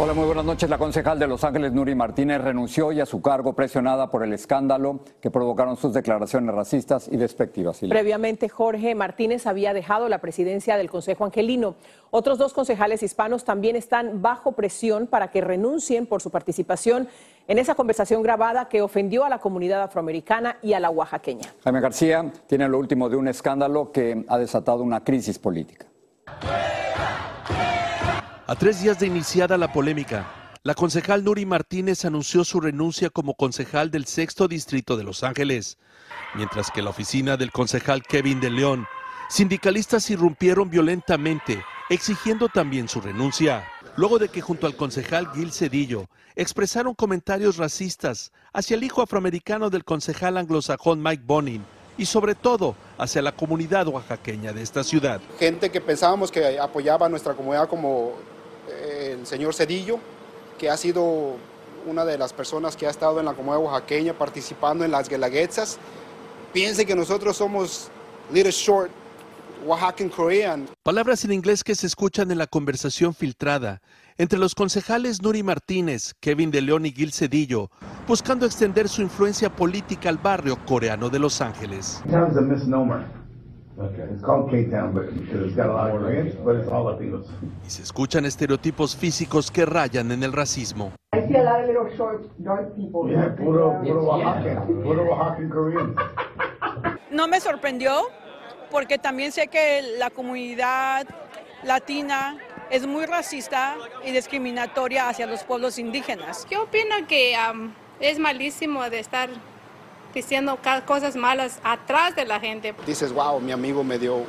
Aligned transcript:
Hola, 0.00 0.14
muy 0.14 0.26
buenas 0.26 0.44
noches. 0.44 0.70
La 0.70 0.78
concejal 0.78 1.18
de 1.18 1.26
Los 1.26 1.42
Ángeles, 1.42 1.72
Nuri 1.72 1.96
Martínez, 1.96 2.40
renunció 2.40 2.92
y 2.92 3.00
a 3.00 3.06
su 3.06 3.20
cargo 3.20 3.54
presionada 3.54 4.12
por 4.12 4.22
el 4.22 4.32
escándalo 4.32 5.00
que 5.20 5.28
provocaron 5.28 5.76
sus 5.76 5.92
declaraciones 5.92 6.54
racistas 6.54 7.08
y 7.10 7.16
despectivas. 7.16 7.80
Previamente, 7.80 8.48
Jorge 8.48 8.94
Martínez 8.94 9.48
había 9.48 9.74
dejado 9.74 10.08
la 10.08 10.18
presidencia 10.18 10.76
del 10.76 10.88
Consejo 10.88 11.24
Angelino. 11.24 11.74
Otros 12.12 12.38
dos 12.38 12.52
concejales 12.52 13.02
hispanos 13.02 13.42
también 13.42 13.74
están 13.74 14.22
bajo 14.22 14.52
presión 14.52 15.08
para 15.08 15.32
que 15.32 15.40
renuncien 15.40 16.06
por 16.06 16.22
su 16.22 16.30
participación 16.30 17.08
en 17.48 17.58
esa 17.58 17.74
conversación 17.74 18.22
grabada 18.22 18.68
que 18.68 18.82
ofendió 18.82 19.24
a 19.24 19.28
la 19.28 19.40
comunidad 19.40 19.82
afroamericana 19.82 20.58
y 20.62 20.74
a 20.74 20.80
la 20.80 20.90
oaxaqueña. 20.90 21.52
Jaime 21.64 21.80
García 21.80 22.30
tiene 22.46 22.68
lo 22.68 22.78
último 22.78 23.08
de 23.08 23.16
un 23.16 23.26
escándalo 23.26 23.90
que 23.90 24.24
ha 24.28 24.38
desatado 24.38 24.84
una 24.84 25.02
crisis 25.02 25.40
política. 25.40 25.86
A 28.50 28.54
tres 28.54 28.80
días 28.80 28.98
de 28.98 29.06
iniciada 29.06 29.58
la 29.58 29.74
polémica, 29.74 30.26
la 30.62 30.74
concejal 30.74 31.22
Nuri 31.22 31.44
Martínez 31.44 32.06
anunció 32.06 32.44
su 32.44 32.60
renuncia 32.60 33.10
como 33.10 33.34
concejal 33.34 33.90
del 33.90 34.06
sexto 34.06 34.48
distrito 34.48 34.96
de 34.96 35.04
Los 35.04 35.22
Ángeles, 35.22 35.76
mientras 36.34 36.70
que 36.70 36.80
la 36.80 36.88
oficina 36.88 37.36
del 37.36 37.52
concejal 37.52 38.02
Kevin 38.02 38.40
de 38.40 38.48
León, 38.48 38.86
sindicalistas 39.28 40.08
irrumpieron 40.08 40.70
violentamente, 40.70 41.62
exigiendo 41.90 42.48
también 42.48 42.88
su 42.88 43.02
renuncia, 43.02 43.68
luego 43.96 44.18
de 44.18 44.30
que 44.30 44.40
junto 44.40 44.66
al 44.66 44.76
concejal 44.76 45.30
Gil 45.34 45.52
Cedillo 45.52 46.08
expresaron 46.34 46.94
comentarios 46.94 47.58
racistas 47.58 48.32
hacia 48.54 48.78
el 48.78 48.82
hijo 48.82 49.02
afroamericano 49.02 49.68
del 49.68 49.84
concejal 49.84 50.38
anglosajón 50.38 51.02
Mike 51.02 51.24
Bonin 51.26 51.66
y 51.98 52.06
sobre 52.06 52.34
todo 52.34 52.76
hacia 52.96 53.20
la 53.20 53.32
comunidad 53.32 53.88
oaxaqueña 53.88 54.54
de 54.54 54.62
esta 54.62 54.84
ciudad. 54.84 55.20
Gente 55.38 55.68
que 55.68 55.82
pensábamos 55.82 56.30
que 56.30 56.58
apoyaba 56.58 57.04
a 57.04 57.08
nuestra 57.10 57.34
comunidad 57.34 57.68
como 57.68 58.14
el 58.68 59.26
señor 59.26 59.54
Cedillo, 59.54 59.98
que 60.58 60.70
ha 60.70 60.76
sido 60.76 61.36
una 61.86 62.04
de 62.04 62.18
las 62.18 62.32
personas 62.32 62.76
que 62.76 62.86
ha 62.86 62.90
estado 62.90 63.20
en 63.20 63.26
la 63.26 63.34
comunidad 63.34 63.64
oaxaqueña 63.64 64.12
participando 64.12 64.84
en 64.84 64.90
las 64.90 65.08
guelaguetzas, 65.08 65.78
piense 66.52 66.84
que 66.84 66.94
nosotros 66.94 67.36
somos 67.36 67.88
Little 68.32 68.52
Short 68.52 68.90
Oaxacan 69.64 70.08
Korean. 70.08 70.68
Palabras 70.82 71.24
en 71.24 71.32
inglés 71.32 71.64
que 71.64 71.74
se 71.74 71.86
escuchan 71.86 72.30
en 72.30 72.38
la 72.38 72.46
conversación 72.46 73.14
filtrada 73.14 73.80
entre 74.16 74.38
los 74.38 74.54
concejales 74.54 75.22
Nuri 75.22 75.42
Martínez, 75.42 76.14
Kevin 76.20 76.50
de 76.50 76.62
León 76.62 76.86
y 76.86 76.92
Gil 76.92 77.12
Cedillo, 77.12 77.70
buscando 78.06 78.46
extender 78.46 78.88
su 78.88 79.02
influencia 79.02 79.54
política 79.54 80.08
al 80.08 80.18
barrio 80.18 80.58
coreano 80.66 81.08
de 81.08 81.18
Los 81.18 81.40
Ángeles. 81.40 82.02
Y 87.64 87.70
se 87.70 87.82
escuchan 87.82 88.24
estereotipos 88.24 88.96
físicos 88.96 89.50
que 89.50 89.64
rayan 89.64 90.10
en 90.10 90.22
el 90.24 90.32
racismo. 90.32 90.92
No 97.10 97.28
me 97.28 97.40
sorprendió 97.40 98.08
porque 98.70 98.98
también 98.98 99.32
sé 99.32 99.46
que 99.48 99.82
la 99.98 100.10
comunidad 100.10 101.06
latina 101.62 102.36
es 102.70 102.86
muy 102.86 103.06
racista 103.06 103.76
y 104.04 104.10
discriminatoria 104.10 105.08
hacia 105.08 105.26
los 105.26 105.44
pueblos 105.44 105.78
indígenas. 105.78 106.46
Yo 106.50 106.64
opino 106.64 106.94
que 107.08 107.34
es 108.00 108.18
malísimo 108.18 108.90
de 108.90 108.98
estar 108.98 109.30
diciendo 110.14 110.58
cosas 110.86 111.16
malas 111.16 111.60
atrás 111.62 112.16
de 112.16 112.24
la 112.24 112.40
gente. 112.40 112.74
Dices, 112.86 113.12
wow, 113.12 113.40
mi 113.40 113.52
amigo 113.52 113.84
me 113.84 113.98
dio, 113.98 114.24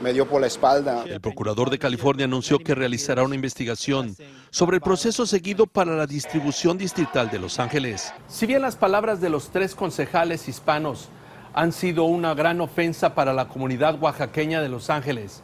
me 0.00 0.12
dio 0.12 0.26
por 0.26 0.40
la 0.40 0.46
espalda. 0.46 1.04
El 1.06 1.20
procurador 1.20 1.70
de 1.70 1.78
California 1.78 2.24
anunció 2.24 2.58
que 2.58 2.74
realizará 2.74 3.22
una 3.22 3.34
investigación 3.34 4.16
sobre 4.50 4.76
el 4.76 4.82
proceso 4.82 5.26
seguido 5.26 5.66
para 5.66 5.96
la 5.96 6.06
distribución 6.06 6.78
distrital 6.78 7.30
de 7.30 7.38
Los 7.38 7.58
Ángeles. 7.58 8.12
Si 8.28 8.46
bien 8.46 8.62
las 8.62 8.76
palabras 8.76 9.20
de 9.20 9.30
los 9.30 9.50
tres 9.50 9.74
concejales 9.74 10.48
hispanos 10.48 11.08
han 11.54 11.72
sido 11.72 12.04
una 12.04 12.34
gran 12.34 12.60
ofensa 12.60 13.14
para 13.14 13.32
la 13.32 13.48
comunidad 13.48 14.00
oaxaqueña 14.00 14.60
de 14.60 14.68
Los 14.68 14.90
Ángeles, 14.90 15.42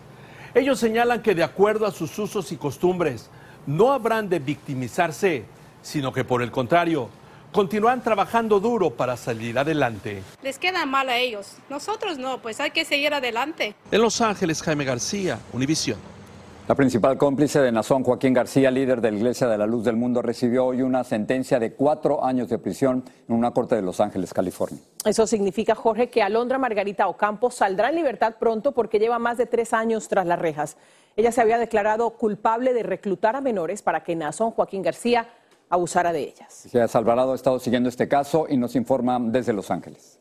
ellos 0.55 0.79
señalan 0.79 1.23
que 1.23 1.35
de 1.35 1.43
acuerdo 1.43 1.87
a 1.87 1.93
sus 1.93 2.19
usos 2.19 2.53
y 2.53 2.57
costumbres, 2.57 3.31
no 3.67 3.93
habrán 3.93 4.29
de 4.29 4.39
victimizarse, 4.39 5.45
sino 5.81 6.13
que 6.13 6.25
por 6.25 6.43
el 6.43 6.51
contrario, 6.51 7.09
continúan 7.53 8.03
trabajando 8.03 8.59
duro 8.59 8.91
para 8.91 9.17
salir 9.17 9.59
adelante. 9.59 10.23
Les 10.43 10.59
queda 10.59 10.87
mal 10.87 11.09
a 11.09 11.19
ellos, 11.19 11.57
nosotros 11.69 12.19
no, 12.19 12.41
pues 12.41 12.59
hay 12.61 12.71
que 12.71 12.85
seguir 12.85 13.15
adelante. 13.15 13.75
En 13.91 14.01
Los 14.01 14.21
Ángeles, 14.21 14.63
Jaime 14.63 14.85
García, 14.85 15.39
Univisión. 15.53 15.99
La 16.69 16.77
principal 16.77 17.19
cómplice 17.19 17.61
de 17.61 17.73
Nazón, 17.73 18.05
Joaquín 18.05 18.33
García, 18.33 18.71
líder 18.71 19.01
de 19.01 19.11
la 19.11 19.17
Iglesia 19.17 19.49
de 19.49 19.59
la 19.59 19.67
Luz 19.67 19.85
del 19.85 19.97
Mundo, 19.97 20.23
recibió 20.23 20.67
hoy 20.67 20.81
una 20.81 21.03
sentencia 21.03 21.59
de 21.59 21.73
cuatro 21.73 22.25
años 22.25 22.49
de 22.49 22.59
prisión 22.59 23.05
en 23.29 23.35
una 23.35 23.51
corte 23.51 23.75
de 23.75 23.83
Los 23.83 24.01
Ángeles, 24.01 24.33
California. 24.33 24.81
Eso 25.05 25.27
significa, 25.27 25.75
Jorge, 25.75 26.09
que 26.09 26.23
Alondra 26.23 26.59
Margarita 26.59 27.09
Ocampo 27.09 27.51
saldrá 27.51 27.89
en 27.89 27.97
libertad 27.97 28.37
pronto 28.39 28.73
porque 28.73 29.01
lleva 29.01 29.19
más 29.19 29.39
de 29.39 29.47
tres 29.47 29.73
años 29.73 30.07
tras 30.07 30.25
las 30.25 30.39
rejas. 30.39 30.77
Ella 31.17 31.33
se 31.33 31.41
había 31.41 31.59
declarado 31.59 32.11
culpable 32.11 32.73
de 32.73 32.85
reclutar 32.85 33.35
a 33.35 33.41
menores 33.41 33.83
para 33.83 34.05
que 34.05 34.15
Nazón 34.15 34.53
Joaquín 34.53 34.83
García 34.83 35.27
abusara 35.73 36.13
de 36.13 36.23
ellas. 36.23 36.67
Ciudad 36.69 36.91
Alvarado 36.93 37.33
ha 37.33 37.35
estado 37.35 37.59
siguiendo 37.59 37.89
este 37.89 38.07
caso 38.07 38.47
y 38.49 38.59
nos 38.59 38.77
informa 38.77 39.19
desde 39.19 39.55
Los 39.55 39.71
Ángeles. 39.71 40.21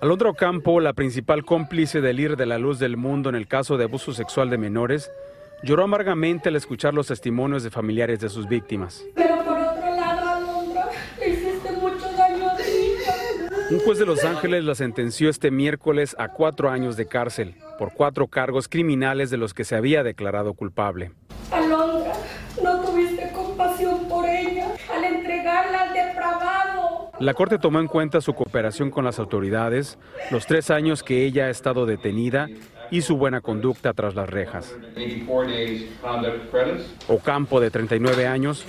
Alondra 0.00 0.30
Ocampo, 0.30 0.78
la 0.80 0.92
principal 0.92 1.44
cómplice 1.44 2.00
del 2.00 2.20
IR 2.20 2.36
de 2.36 2.46
la 2.46 2.58
luz 2.58 2.78
del 2.78 2.96
mundo 2.96 3.28
en 3.28 3.34
el 3.34 3.48
caso 3.48 3.76
de 3.76 3.84
abuso 3.84 4.14
sexual 4.14 4.48
de 4.50 4.56
menores, 4.56 5.10
lloró 5.64 5.82
amargamente 5.82 6.48
al 6.48 6.56
escuchar 6.56 6.94
los 6.94 7.08
testimonios 7.08 7.64
de 7.64 7.70
familiares 7.70 8.20
de 8.20 8.28
sus 8.28 8.48
víctimas. 8.48 9.04
Pero 9.16 9.39
Un 13.70 13.78
juez 13.78 14.00
de 14.00 14.06
Los 14.06 14.24
Ángeles 14.24 14.64
la 14.64 14.74
sentenció 14.74 15.30
este 15.30 15.52
miércoles 15.52 16.16
a 16.18 16.30
cuatro 16.30 16.70
años 16.70 16.96
de 16.96 17.06
cárcel 17.06 17.54
por 17.78 17.92
cuatro 17.92 18.26
cargos 18.26 18.66
criminales 18.66 19.30
de 19.30 19.36
los 19.36 19.54
que 19.54 19.62
se 19.62 19.76
había 19.76 20.02
declarado 20.02 20.54
culpable. 20.54 21.12
Alondra, 21.52 22.12
no 22.60 22.80
tuviste 22.80 23.30
compasión 23.32 24.08
por 24.08 24.28
ella 24.28 24.74
al 24.92 25.04
entregarla 25.04 25.82
al 25.82 25.92
depravado. 25.92 27.12
La 27.20 27.32
Corte 27.34 27.58
tomó 27.58 27.78
en 27.78 27.86
cuenta 27.86 28.20
su 28.20 28.34
cooperación 28.34 28.90
con 28.90 29.04
las 29.04 29.20
autoridades, 29.20 29.98
los 30.32 30.46
tres 30.46 30.72
años 30.72 31.04
que 31.04 31.24
ella 31.24 31.44
ha 31.44 31.50
estado 31.50 31.86
detenida 31.86 32.48
y 32.90 33.02
su 33.02 33.18
buena 33.18 33.40
conducta 33.40 33.92
tras 33.92 34.16
las 34.16 34.28
rejas. 34.28 34.74
Ocampo, 37.06 37.60
de 37.60 37.70
39 37.70 38.26
años, 38.26 38.64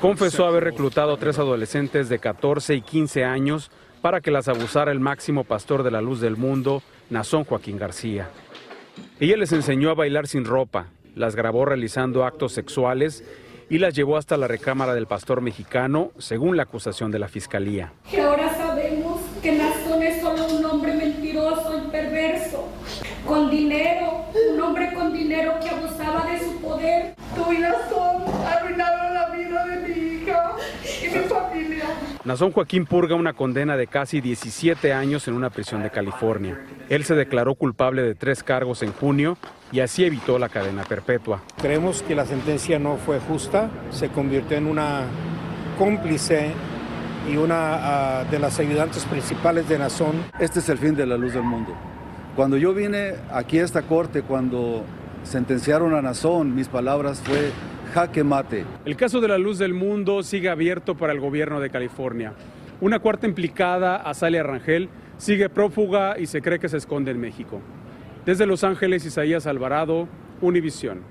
confesó 0.00 0.46
haber 0.46 0.64
reclutado 0.64 1.12
a 1.12 1.18
tres 1.18 1.38
adolescentes 1.38 2.08
de 2.08 2.18
14 2.18 2.74
y 2.74 2.80
15 2.80 3.24
años 3.24 3.70
para 4.02 4.20
que 4.20 4.30
las 4.30 4.48
abusara 4.48 4.92
el 4.92 5.00
máximo 5.00 5.44
pastor 5.44 5.82
de 5.82 5.90
la 5.90 6.00
luz 6.00 6.20
del 6.20 6.36
mundo, 6.36 6.82
Nazón 7.10 7.44
Joaquín 7.44 7.78
García. 7.78 8.28
Ella 9.18 9.36
les 9.36 9.52
enseñó 9.52 9.90
a 9.90 9.94
bailar 9.94 10.26
sin 10.26 10.44
ropa, 10.44 10.86
las 11.14 11.36
grabó 11.36 11.64
realizando 11.64 12.24
actos 12.24 12.52
sexuales 12.52 13.24
y 13.68 13.78
las 13.78 13.94
llevó 13.94 14.16
hasta 14.16 14.36
la 14.36 14.48
recámara 14.48 14.94
del 14.94 15.06
pastor 15.06 15.40
mexicano, 15.40 16.10
según 16.18 16.56
la 16.56 16.64
acusación 16.64 17.10
de 17.10 17.18
la 17.18 17.28
fiscalía. 17.28 17.92
Que 18.10 18.20
ahora 18.20 18.52
sabemos 18.54 19.20
que 19.42 19.52
Nazón 19.52 20.02
es 20.02 20.20
solo 20.20 20.46
un 20.46 20.64
hombre 20.64 20.94
mentiroso 20.94 21.78
y 21.78 21.90
perverso, 21.90 22.68
con 23.26 23.50
dinero, 23.50 24.24
un 24.52 24.60
hombre 24.60 24.92
con 24.92 25.12
dinero 25.12 25.54
que 25.62 25.70
abusaba 25.70 26.26
de 26.32 26.40
su 26.40 26.60
poder. 26.60 27.14
Tú 27.36 27.52
y 27.52 27.58
Nazón 27.58 28.24
arruinaron 28.44 29.14
la 29.14 29.30
vida 29.30 29.66
de 29.66 29.88
mi 29.88 29.99
Nazón 32.22 32.52
Joaquín 32.52 32.84
purga 32.84 33.14
una 33.14 33.32
condena 33.32 33.78
de 33.78 33.86
casi 33.86 34.20
17 34.20 34.92
años 34.92 35.26
en 35.26 35.32
una 35.32 35.48
prisión 35.48 35.82
de 35.82 35.88
California. 35.88 36.60
Él 36.90 37.04
se 37.04 37.14
declaró 37.14 37.54
culpable 37.54 38.02
de 38.02 38.14
tres 38.14 38.42
cargos 38.42 38.82
en 38.82 38.92
junio 38.92 39.38
y 39.72 39.80
así 39.80 40.04
evitó 40.04 40.38
la 40.38 40.50
cadena 40.50 40.82
perpetua. 40.82 41.40
Creemos 41.62 42.02
que 42.02 42.14
la 42.14 42.26
sentencia 42.26 42.78
no 42.78 42.98
fue 42.98 43.20
justa, 43.20 43.70
se 43.90 44.10
convirtió 44.10 44.58
en 44.58 44.66
una 44.66 45.04
cómplice 45.78 46.52
y 47.26 47.36
una 47.36 48.24
uh, 48.26 48.30
de 48.30 48.38
las 48.38 48.58
ayudantes 48.58 49.06
principales 49.06 49.66
de 49.70 49.78
Nazón. 49.78 50.22
Este 50.38 50.58
es 50.58 50.68
el 50.68 50.76
fin 50.76 50.94
de 50.94 51.06
la 51.06 51.16
luz 51.16 51.32
del 51.32 51.42
mundo. 51.42 51.74
Cuando 52.36 52.58
yo 52.58 52.74
vine 52.74 53.14
aquí 53.32 53.58
a 53.58 53.64
esta 53.64 53.82
corte, 53.82 54.22
cuando 54.22 54.84
sentenciaron 55.22 55.94
a 55.94 56.02
Nazón, 56.02 56.54
mis 56.54 56.68
palabras 56.68 57.22
fue 57.24 57.50
jaque 57.90 58.24
mate. 58.24 58.64
El 58.84 58.96
caso 58.96 59.20
de 59.20 59.28
la 59.28 59.38
luz 59.38 59.58
del 59.58 59.74
mundo 59.74 60.22
sigue 60.22 60.48
abierto 60.48 60.96
para 60.96 61.12
el 61.12 61.20
gobierno 61.20 61.60
de 61.60 61.70
California. 61.70 62.34
Una 62.80 63.00
cuarta 63.00 63.26
implicada, 63.26 63.96
Azalia 63.96 64.42
Rangel, 64.42 64.88
sigue 65.18 65.48
prófuga 65.48 66.18
y 66.18 66.26
se 66.26 66.40
cree 66.40 66.58
que 66.58 66.68
se 66.68 66.78
esconde 66.78 67.10
en 67.10 67.20
México. 67.20 67.60
Desde 68.24 68.46
Los 68.46 68.64
Ángeles, 68.64 69.04
Isaías 69.04 69.46
Alvarado, 69.46 70.08
Univisión. 70.40 71.02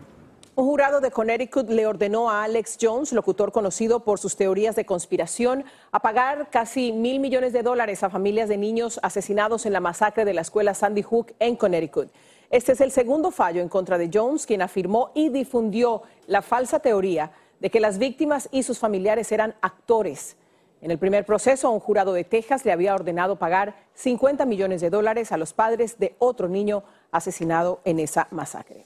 Un 0.55 0.65
jurado 0.65 0.99
de 0.99 1.11
Connecticut 1.11 1.69
le 1.69 1.85
ordenó 1.85 2.29
a 2.29 2.43
Alex 2.43 2.77
Jones, 2.81 3.13
locutor 3.13 3.51
conocido 3.51 4.03
por 4.03 4.19
sus 4.19 4.35
teorías 4.35 4.75
de 4.75 4.85
conspiración, 4.85 5.63
a 5.91 6.01
pagar 6.01 6.49
casi 6.49 6.91
mil 6.91 7.19
millones 7.19 7.53
de 7.53 7.63
dólares 7.63 8.03
a 8.03 8.09
familias 8.09 8.49
de 8.49 8.57
niños 8.57 8.99
asesinados 9.03 9.65
en 9.65 9.73
la 9.73 9.79
masacre 9.79 10.25
de 10.25 10.33
la 10.33 10.41
escuela 10.41 10.73
Sandy 10.73 11.01
Hook 11.01 11.33
en 11.39 11.55
Connecticut. 11.55 12.09
Este 12.49 12.71
es 12.71 12.81
el 12.81 12.89
segundo 12.89 13.29
fallo 13.29 13.61
en 13.61 13.69
contra 13.69 13.99
de 13.99 14.09
Jones, 14.11 14.47
quien 14.47 14.63
afirmó 14.63 15.11
y 15.13 15.29
difundió 15.29 16.01
la 16.25 16.41
falsa 16.41 16.79
teoría 16.79 17.31
de 17.59 17.69
que 17.69 17.79
las 17.79 17.99
víctimas 17.99 18.49
y 18.51 18.63
sus 18.63 18.79
familiares 18.79 19.31
eran 19.31 19.53
actores. 19.61 20.35
En 20.81 20.89
el 20.89 20.97
primer 20.97 21.27
proceso, 21.27 21.69
un 21.69 21.79
jurado 21.79 22.11
de 22.11 22.23
Texas 22.23 22.65
le 22.65 22.71
había 22.71 22.95
ordenado 22.95 23.35
pagar 23.35 23.75
50 23.93 24.47
millones 24.47 24.81
de 24.81 24.89
dólares 24.89 25.31
a 25.31 25.37
los 25.37 25.53
padres 25.53 25.99
de 25.99 26.15
otro 26.17 26.47
niño 26.47 26.83
asesinado 27.11 27.81
en 27.85 27.99
esa 27.99 28.27
masacre. 28.31 28.83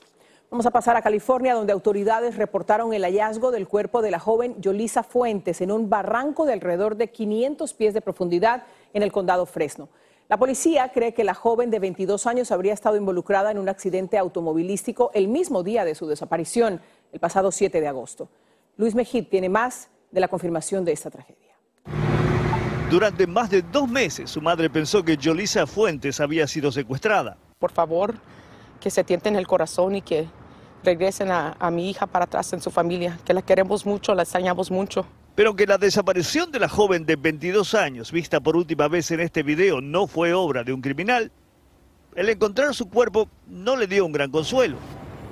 Vamos 0.52 0.66
a 0.66 0.72
pasar 0.72 0.98
a 0.98 1.02
California, 1.02 1.54
donde 1.54 1.72
autoridades 1.72 2.36
reportaron 2.36 2.94
el 2.94 3.04
hallazgo 3.04 3.52
del 3.52 3.70
cuerpo 3.70 4.02
de 4.02 4.12
la 4.12 4.20
joven 4.20 4.60
Yolisa 4.60 5.04
Fuentes 5.04 5.62
en 5.62 5.72
un 5.72 5.90
barranco 5.90 6.46
de 6.46 6.54
alrededor 6.54 6.98
de 6.98 7.12
500 7.12 7.74
pies 7.76 7.94
de 7.94 8.02
profundidad 8.02 8.64
en 8.94 9.04
el 9.04 9.12
condado 9.14 9.46
Fresno. 9.46 9.88
La 10.34 10.40
policía 10.40 10.90
cree 10.92 11.14
que 11.14 11.24
la 11.24 11.36
joven 11.36 11.70
de 11.70 11.78
22 11.78 12.26
años 12.26 12.52
habría 12.52 12.74
estado 12.74 12.98
involucrada 12.98 13.52
en 13.52 13.60
un 13.60 13.70
accidente 13.70 14.18
automovilístico 14.18 15.12
el 15.14 15.28
mismo 15.28 15.62
día 15.62 15.86
de 15.86 15.94
su 15.94 16.08
desaparición, 16.08 16.82
el 17.12 17.20
pasado 17.20 17.52
7 17.52 17.80
de 17.80 17.88
agosto. 17.88 18.30
Luis 18.76 18.96
Mejid 18.96 19.28
tiene 19.28 19.48
más 19.48 19.90
de 20.10 20.20
la 20.20 20.28
confirmación 20.28 20.86
de 20.86 20.92
esta 20.92 21.12
tragedia. 21.12 21.54
Durante 22.90 23.28
más 23.28 23.52
de 23.52 23.62
dos 23.62 23.88
meses, 23.88 24.32
su 24.32 24.42
madre 24.42 24.72
pensó 24.72 25.04
que 25.04 25.18
Yolisa 25.18 25.68
Fuentes 25.68 26.20
había 26.20 26.48
sido 26.48 26.72
secuestrada. 26.72 27.38
Por 27.60 27.72
favor, 27.72 28.16
que 28.82 28.90
se 28.90 29.04
tienten 29.04 29.36
el 29.36 29.46
corazón 29.46 29.98
y 29.98 30.02
que 30.02 30.28
regresen 30.84 31.30
a, 31.30 31.56
a, 31.60 31.70
mi 31.70 31.92
hija 31.92 32.08
para 32.08 32.26
atrás 32.26 32.52
en 32.54 32.60
su 32.60 32.72
familia, 32.72 33.20
que 33.24 33.36
la 33.36 33.44
queremos 33.44 33.86
mucho, 33.86 34.16
la 34.16 34.24
extrañamos 34.24 34.72
mucho. 34.72 35.06
Pero 35.36 35.56
que 35.56 35.66
la 35.66 35.80
desaparición 35.80 36.52
de 36.52 36.60
la 36.60 36.70
joven 36.70 37.06
de 37.06 37.16
22 37.16 37.74
años, 37.74 38.12
vista 38.12 38.40
por 38.40 38.56
última 38.56 38.88
vez 38.88 39.10
en 39.12 39.20
este 39.20 39.42
video, 39.42 39.82
no 39.82 40.06
fue 40.06 40.34
obra 40.34 40.64
de 40.64 40.74
un 40.74 40.82
criminal, 40.82 41.32
el 42.16 42.30
encontrar 42.30 42.76
su 42.76 42.88
cuerpo 42.88 43.28
no 43.48 43.76
le 43.76 43.88
dio 43.88 44.06
un 44.06 44.12
gran 44.12 44.30
consuelo. 44.30 44.78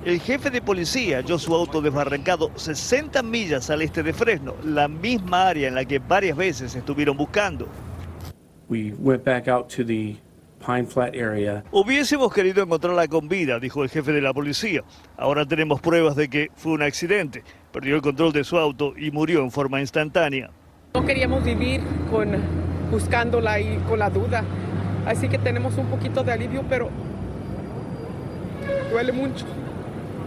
El 0.04 0.20
jefe 0.20 0.50
de 0.50 0.60
policía 0.60 1.18
halló 1.18 1.38
su 1.38 1.54
auto 1.54 1.80
desbarrancado 1.80 2.50
60 2.56 3.22
millas 3.22 3.70
al 3.70 3.82
este 3.82 4.02
de 4.02 4.12
Fresno, 4.12 4.56
la 4.64 4.88
misma 4.88 5.46
área 5.46 5.68
en 5.68 5.76
la 5.76 5.84
que 5.84 6.00
varias 6.00 6.36
veces 6.36 6.74
estuvieron 6.74 7.16
buscando. 7.16 7.68
Pine 10.64 10.86
Flat 10.86 11.14
area. 11.14 11.64
Hubiésemos 11.72 12.32
querido 12.32 12.62
encontrarla 12.62 13.08
con 13.08 13.28
vida, 13.28 13.58
dijo 13.58 13.82
el 13.82 13.90
jefe 13.90 14.12
de 14.12 14.20
la 14.20 14.32
policía. 14.32 14.82
Ahora 15.16 15.44
tenemos 15.46 15.80
pruebas 15.80 16.16
de 16.16 16.28
que 16.28 16.50
fue 16.54 16.72
un 16.72 16.82
accidente. 16.82 17.42
Perdió 17.72 17.96
el 17.96 18.02
control 18.02 18.32
de 18.32 18.44
su 18.44 18.56
auto 18.56 18.94
y 18.96 19.10
murió 19.10 19.40
en 19.42 19.50
forma 19.50 19.80
instantánea. 19.80 20.50
No 20.94 21.04
queríamos 21.04 21.42
vivir 21.42 21.80
con 22.10 22.36
buscándola 22.90 23.58
y 23.60 23.78
con 23.88 23.98
la 23.98 24.10
duda. 24.10 24.44
Así 25.06 25.28
que 25.28 25.38
tenemos 25.38 25.76
un 25.78 25.86
poquito 25.86 26.22
de 26.22 26.32
alivio, 26.32 26.64
pero 26.68 26.90
duele 28.90 29.12
mucho. 29.12 29.44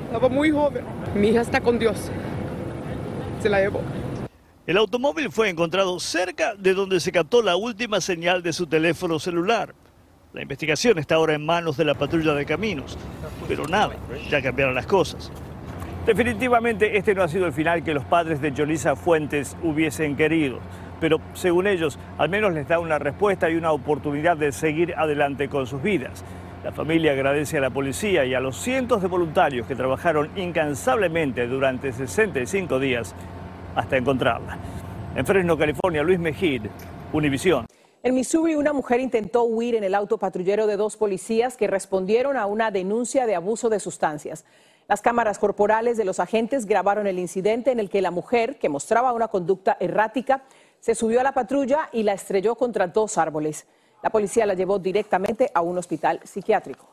Estaba 0.08 0.28
muy 0.28 0.52
joven. 0.52 0.84
Mi 1.16 1.30
hija 1.30 1.42
está 1.42 1.62
con 1.62 1.80
Dios. 1.80 2.12
Se 3.42 3.50
la 3.50 3.62
llevó. 3.62 3.82
El 4.66 4.78
automóvil 4.78 5.32
fue 5.32 5.50
encontrado 5.50 6.00
cerca 6.00 6.56
de 6.56 6.74
donde 6.74 7.00
se 7.00 7.12
captó 7.12 7.44
la 7.44 7.56
última 7.56 8.02
señal 8.02 8.42
de 8.42 8.52
su 8.52 8.66
teléfono 8.66 9.20
celular. 9.20 9.76
La 10.36 10.42
investigación 10.42 10.98
está 10.98 11.16
ahora 11.16 11.34
en 11.34 11.46
manos 11.46 11.78
de 11.78 11.86
la 11.86 11.94
patrulla 11.94 12.34
de 12.34 12.46
caminos, 12.46 12.98
pero 13.48 13.66
nada, 13.70 13.96
ya 14.30 14.42
cambiaron 14.42 14.76
las 14.76 14.86
cosas. 14.86 15.32
Definitivamente 16.06 16.98
este 16.98 17.16
no 17.16 17.24
ha 17.24 17.30
sido 17.30 17.46
el 17.46 17.54
final 17.54 17.86
que 17.86 17.94
los 17.94 18.04
padres 18.04 18.42
de 18.42 18.52
Yolisa 18.52 18.98
Fuentes 18.98 19.56
hubiesen 19.64 20.18
querido, 20.18 20.60
pero 21.00 21.22
según 21.36 21.68
ellos 21.68 21.98
al 22.18 22.28
menos 22.28 22.54
les 22.54 22.68
da 22.68 22.80
una 22.80 23.00
respuesta 23.00 23.50
y 23.50 23.56
una 23.56 23.72
oportunidad 23.72 24.36
de 24.36 24.52
seguir 24.52 24.94
adelante 24.98 25.48
con 25.48 25.68
sus 25.68 25.82
vidas. 25.82 26.26
La 26.66 26.74
familia 26.74 27.14
agradece 27.14 27.60
a 27.60 27.62
la 27.62 27.70
policía 27.70 28.26
y 28.26 28.34
a 28.34 28.42
los 28.42 28.58
cientos 28.58 29.02
de 29.02 29.08
voluntarios 29.08 29.66
que 29.66 29.76
trabajaron 29.76 30.30
incansablemente 30.36 31.48
durante 31.48 31.94
65 31.94 32.78
días 32.78 33.16
hasta 33.74 33.96
encontrarla. 33.96 34.58
En 35.16 35.26
Fresno, 35.26 35.58
California, 35.58 36.04
Luis 36.04 36.20
Mejid, 36.20 36.64
Univisión. 37.14 37.66
En 38.06 38.14
Missouri, 38.14 38.54
una 38.54 38.72
mujer 38.72 39.00
intentó 39.00 39.46
huir 39.46 39.74
en 39.74 39.84
el 39.84 39.96
auto 39.96 40.20
patrullero 40.20 40.68
de 40.68 40.78
dos 40.78 40.96
policías 40.96 41.58
que 41.58 41.66
respondieron 41.66 42.38
a 42.38 42.46
una 42.46 42.70
denuncia 42.70 43.26
de 43.26 43.34
abuso 43.34 43.68
de 43.68 43.80
sustancias. 43.80 44.46
Las 44.88 45.02
cámaras 45.02 45.40
corporales 45.40 45.98
de 45.98 46.06
los 46.06 46.20
agentes 46.20 46.68
grabaron 46.68 47.08
el 47.08 47.18
incidente 47.18 47.72
en 47.72 47.80
el 47.80 47.90
que 47.90 48.04
la 48.04 48.12
mujer, 48.12 48.60
que 48.60 48.70
mostraba 48.70 49.12
una 49.12 49.30
conducta 49.30 49.76
errática, 49.80 50.44
se 50.80 50.94
subió 50.94 51.20
a 51.20 51.24
la 51.24 51.32
patrulla 51.32 51.90
y 51.92 52.04
la 52.04 52.14
estrelló 52.14 52.54
contra 52.54 52.86
dos 52.86 53.18
árboles. 53.18 53.66
La 54.04 54.12
policía 54.12 54.46
la 54.46 54.54
llevó 54.54 54.78
directamente 54.78 55.50
a 55.52 55.62
un 55.62 55.76
hospital 55.80 56.20
psiquiátrico. 56.24 56.86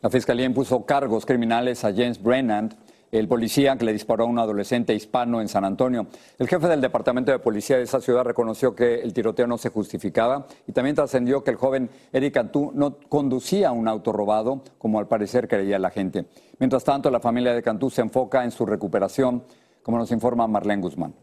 La 0.00 0.08
fiscalía 0.08 0.46
impuso 0.46 0.86
cargos 0.86 1.26
criminales 1.26 1.84
a 1.84 1.92
James 1.92 2.22
Brennan, 2.22 2.74
el 3.18 3.28
policía 3.28 3.76
que 3.76 3.84
le 3.84 3.92
disparó 3.92 4.24
a 4.24 4.26
un 4.26 4.38
adolescente 4.38 4.94
hispano 4.94 5.40
en 5.40 5.48
San 5.48 5.64
Antonio. 5.64 6.08
El 6.38 6.48
jefe 6.48 6.66
del 6.66 6.80
departamento 6.80 7.30
de 7.30 7.38
policía 7.38 7.76
de 7.76 7.84
esa 7.84 8.00
ciudad 8.00 8.24
reconoció 8.24 8.74
que 8.74 9.00
el 9.02 9.12
tiroteo 9.12 9.46
no 9.46 9.56
se 9.56 9.70
justificaba 9.70 10.46
y 10.66 10.72
también 10.72 10.96
trascendió 10.96 11.44
que 11.44 11.52
el 11.52 11.56
joven 11.56 11.90
Eric 12.12 12.34
Cantú 12.34 12.72
no 12.74 12.98
conducía 13.08 13.70
un 13.70 13.86
auto 13.86 14.12
robado, 14.12 14.64
como 14.78 14.98
al 14.98 15.06
parecer 15.06 15.46
creía 15.46 15.78
la 15.78 15.90
gente. 15.90 16.26
Mientras 16.58 16.82
tanto, 16.82 17.10
la 17.10 17.20
familia 17.20 17.54
de 17.54 17.62
Cantú 17.62 17.88
se 17.88 18.02
enfoca 18.02 18.42
en 18.42 18.50
su 18.50 18.66
recuperación, 18.66 19.44
como 19.82 19.98
nos 19.98 20.10
informa 20.10 20.48
Marlene 20.48 20.82
Guzmán. 20.82 21.14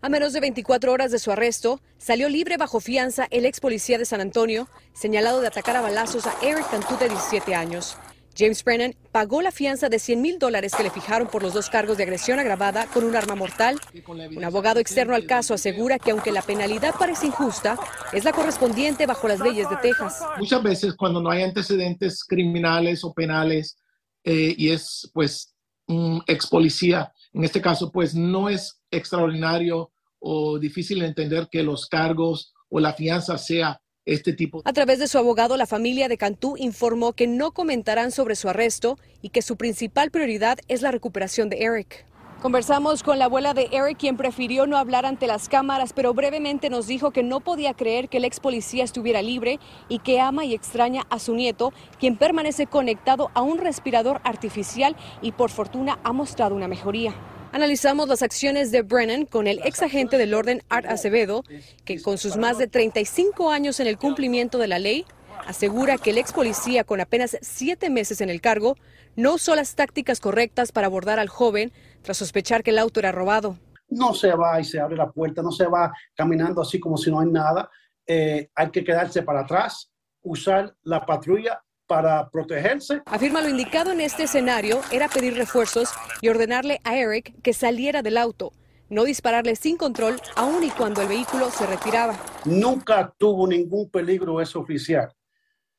A 0.00 0.08
menos 0.08 0.32
de 0.32 0.40
24 0.40 0.90
horas 0.90 1.12
de 1.12 1.18
su 1.18 1.30
arresto, 1.30 1.80
salió 1.98 2.28
libre 2.28 2.56
bajo 2.56 2.80
fianza 2.80 3.28
el 3.30 3.44
ex 3.44 3.60
policía 3.60 3.98
de 3.98 4.04
San 4.04 4.20
Antonio, 4.20 4.68
señalado 4.94 5.40
de 5.40 5.46
atacar 5.46 5.76
a 5.76 5.80
balazos 5.80 6.26
a 6.26 6.34
Eric 6.42 6.68
Cantú 6.70 6.96
de 6.96 7.08
17 7.08 7.54
años. 7.54 7.96
James 8.36 8.64
Brennan 8.64 8.94
pagó 9.10 9.42
la 9.42 9.50
fianza 9.50 9.88
de 9.88 9.98
100 9.98 10.22
mil 10.22 10.38
dólares 10.38 10.74
que 10.74 10.82
le 10.82 10.90
fijaron 10.90 11.28
por 11.28 11.42
los 11.42 11.52
dos 11.54 11.68
cargos 11.68 11.96
de 11.96 12.04
agresión 12.04 12.38
agravada 12.38 12.86
con 12.86 13.04
un 13.04 13.14
arma 13.14 13.34
mortal. 13.34 13.78
Un 14.06 14.44
abogado 14.44 14.80
externo 14.80 15.14
al 15.14 15.26
caso 15.26 15.54
asegura 15.54 15.98
que 15.98 16.12
aunque 16.12 16.32
la 16.32 16.42
penalidad 16.42 16.94
parece 16.98 17.26
injusta, 17.26 17.78
es 18.12 18.24
la 18.24 18.32
correspondiente 18.32 19.06
bajo 19.06 19.28
las 19.28 19.40
leyes 19.40 19.68
de 19.68 19.76
Texas. 19.76 20.22
Muchas 20.38 20.62
veces 20.62 20.94
cuando 20.94 21.20
no 21.20 21.30
hay 21.30 21.42
antecedentes 21.42 22.24
criminales 22.24 23.04
o 23.04 23.12
penales 23.12 23.78
eh, 24.24 24.54
y 24.56 24.70
es 24.70 25.10
pues 25.12 25.54
un 25.88 26.22
ex 26.26 26.46
policía, 26.46 27.12
en 27.32 27.44
este 27.44 27.60
caso 27.60 27.90
pues 27.90 28.14
no 28.14 28.48
es 28.48 28.80
extraordinario 28.90 29.92
o 30.20 30.58
difícil 30.58 31.00
de 31.00 31.06
entender 31.06 31.48
que 31.50 31.62
los 31.62 31.88
cargos 31.88 32.54
o 32.68 32.80
la 32.80 32.94
fianza 32.94 33.36
sea 33.36 33.81
este 34.04 34.32
tipo. 34.32 34.62
A 34.64 34.72
través 34.72 34.98
de 34.98 35.08
su 35.08 35.18
abogado, 35.18 35.56
la 35.56 35.66
familia 35.66 36.08
de 36.08 36.18
Cantú 36.18 36.56
informó 36.56 37.12
que 37.12 37.26
no 37.26 37.52
comentarán 37.52 38.10
sobre 38.10 38.36
su 38.36 38.48
arresto 38.48 38.98
y 39.20 39.30
que 39.30 39.42
su 39.42 39.56
principal 39.56 40.10
prioridad 40.10 40.58
es 40.68 40.82
la 40.82 40.90
recuperación 40.90 41.48
de 41.48 41.62
Eric. 41.62 42.06
Conversamos 42.42 43.04
con 43.04 43.20
la 43.20 43.26
abuela 43.26 43.54
de 43.54 43.68
Eric, 43.70 43.98
quien 43.98 44.16
prefirió 44.16 44.66
no 44.66 44.76
hablar 44.76 45.06
ante 45.06 45.28
las 45.28 45.48
cámaras, 45.48 45.92
pero 45.92 46.12
brevemente 46.12 46.70
nos 46.70 46.88
dijo 46.88 47.12
que 47.12 47.22
no 47.22 47.38
podía 47.38 47.72
creer 47.72 48.08
que 48.08 48.16
el 48.16 48.24
ex 48.24 48.40
policía 48.40 48.82
estuviera 48.82 49.22
libre 49.22 49.60
y 49.88 50.00
que 50.00 50.20
ama 50.20 50.44
y 50.44 50.52
extraña 50.52 51.06
a 51.08 51.20
su 51.20 51.36
nieto, 51.36 51.72
quien 52.00 52.16
permanece 52.16 52.66
conectado 52.66 53.30
a 53.34 53.42
un 53.42 53.58
respirador 53.58 54.20
artificial 54.24 54.96
y 55.20 55.30
por 55.30 55.50
fortuna 55.50 56.00
ha 56.02 56.12
mostrado 56.12 56.56
una 56.56 56.66
mejoría. 56.66 57.14
Analizamos 57.52 58.08
las 58.08 58.22
acciones 58.22 58.72
de 58.72 58.80
Brennan 58.80 59.26
con 59.26 59.46
el 59.46 59.60
ex 59.62 59.82
agente 59.82 60.16
del 60.16 60.32
orden 60.32 60.62
Art 60.70 60.86
Acevedo, 60.86 61.44
que 61.84 62.00
con 62.00 62.16
sus 62.16 62.38
más 62.38 62.56
de 62.56 62.66
35 62.66 63.50
años 63.50 63.78
en 63.78 63.86
el 63.86 63.98
cumplimiento 63.98 64.56
de 64.56 64.68
la 64.68 64.78
ley, 64.78 65.04
asegura 65.46 65.98
que 65.98 66.10
el 66.10 66.18
ex 66.18 66.32
policía 66.32 66.82
con 66.84 67.02
apenas 67.02 67.36
siete 67.42 67.90
meses 67.90 68.22
en 68.22 68.30
el 68.30 68.40
cargo 68.40 68.76
no 69.16 69.34
usó 69.34 69.54
las 69.54 69.74
tácticas 69.74 70.18
correctas 70.18 70.72
para 70.72 70.86
abordar 70.86 71.18
al 71.18 71.28
joven 71.28 71.72
tras 72.00 72.16
sospechar 72.16 72.62
que 72.62 72.70
el 72.70 72.78
auto 72.78 73.00
era 73.00 73.12
robado. 73.12 73.58
No 73.88 74.14
se 74.14 74.32
va 74.32 74.58
y 74.58 74.64
se 74.64 74.80
abre 74.80 74.96
la 74.96 75.10
puerta, 75.10 75.42
no 75.42 75.52
se 75.52 75.66
va 75.66 75.92
caminando 76.14 76.62
así 76.62 76.80
como 76.80 76.96
si 76.96 77.10
no 77.10 77.20
hay 77.20 77.28
nada. 77.28 77.68
Eh, 78.06 78.48
hay 78.54 78.70
que 78.70 78.82
quedarse 78.82 79.22
para 79.22 79.40
atrás, 79.40 79.92
usar 80.22 80.74
la 80.84 81.04
patrulla 81.04 81.62
para 81.92 82.30
protegerse. 82.30 83.02
Afirma 83.04 83.42
lo 83.42 83.50
indicado 83.50 83.92
en 83.92 84.00
este 84.00 84.22
escenario 84.22 84.80
era 84.90 85.08
pedir 85.08 85.34
refuerzos 85.34 85.90
y 86.22 86.30
ordenarle 86.30 86.80
a 86.84 86.96
Eric 86.96 87.34
que 87.42 87.52
saliera 87.52 88.00
del 88.00 88.16
auto, 88.16 88.54
no 88.88 89.04
dispararle 89.04 89.56
sin 89.56 89.76
control 89.76 90.18
aun 90.34 90.64
y 90.64 90.70
cuando 90.70 91.02
el 91.02 91.08
vehículo 91.08 91.50
se 91.50 91.66
retiraba. 91.66 92.16
Nunca 92.46 93.12
tuvo 93.18 93.46
ningún 93.46 93.90
peligro 93.90 94.40
ese 94.40 94.56
oficial 94.56 95.12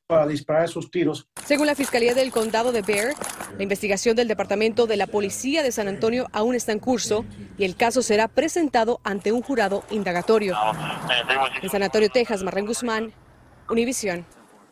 para 0.06 0.24
disparar 0.28 0.66
esos 0.66 0.88
tiros. 0.88 1.26
Según 1.44 1.66
la 1.66 1.74
Fiscalía 1.74 2.14
del 2.14 2.30
Condado 2.30 2.70
de 2.70 2.82
Bear, 2.82 3.14
la 3.56 3.62
investigación 3.64 4.14
del 4.14 4.28
Departamento 4.28 4.86
de 4.86 4.96
la 4.96 5.08
Policía 5.08 5.64
de 5.64 5.72
San 5.72 5.88
Antonio 5.88 6.28
aún 6.30 6.54
está 6.54 6.70
en 6.70 6.78
curso 6.78 7.24
y 7.58 7.64
el 7.64 7.74
caso 7.74 8.02
será 8.02 8.28
presentado 8.28 9.00
ante 9.02 9.32
un 9.32 9.42
jurado 9.42 9.82
indagatorio. 9.90 10.56
En 11.60 11.70
San 11.70 11.82
Antonio, 11.82 12.08
Texas, 12.08 12.44
Marlene 12.44 12.68
Guzmán, 12.68 13.12
Univisión. 13.68 14.24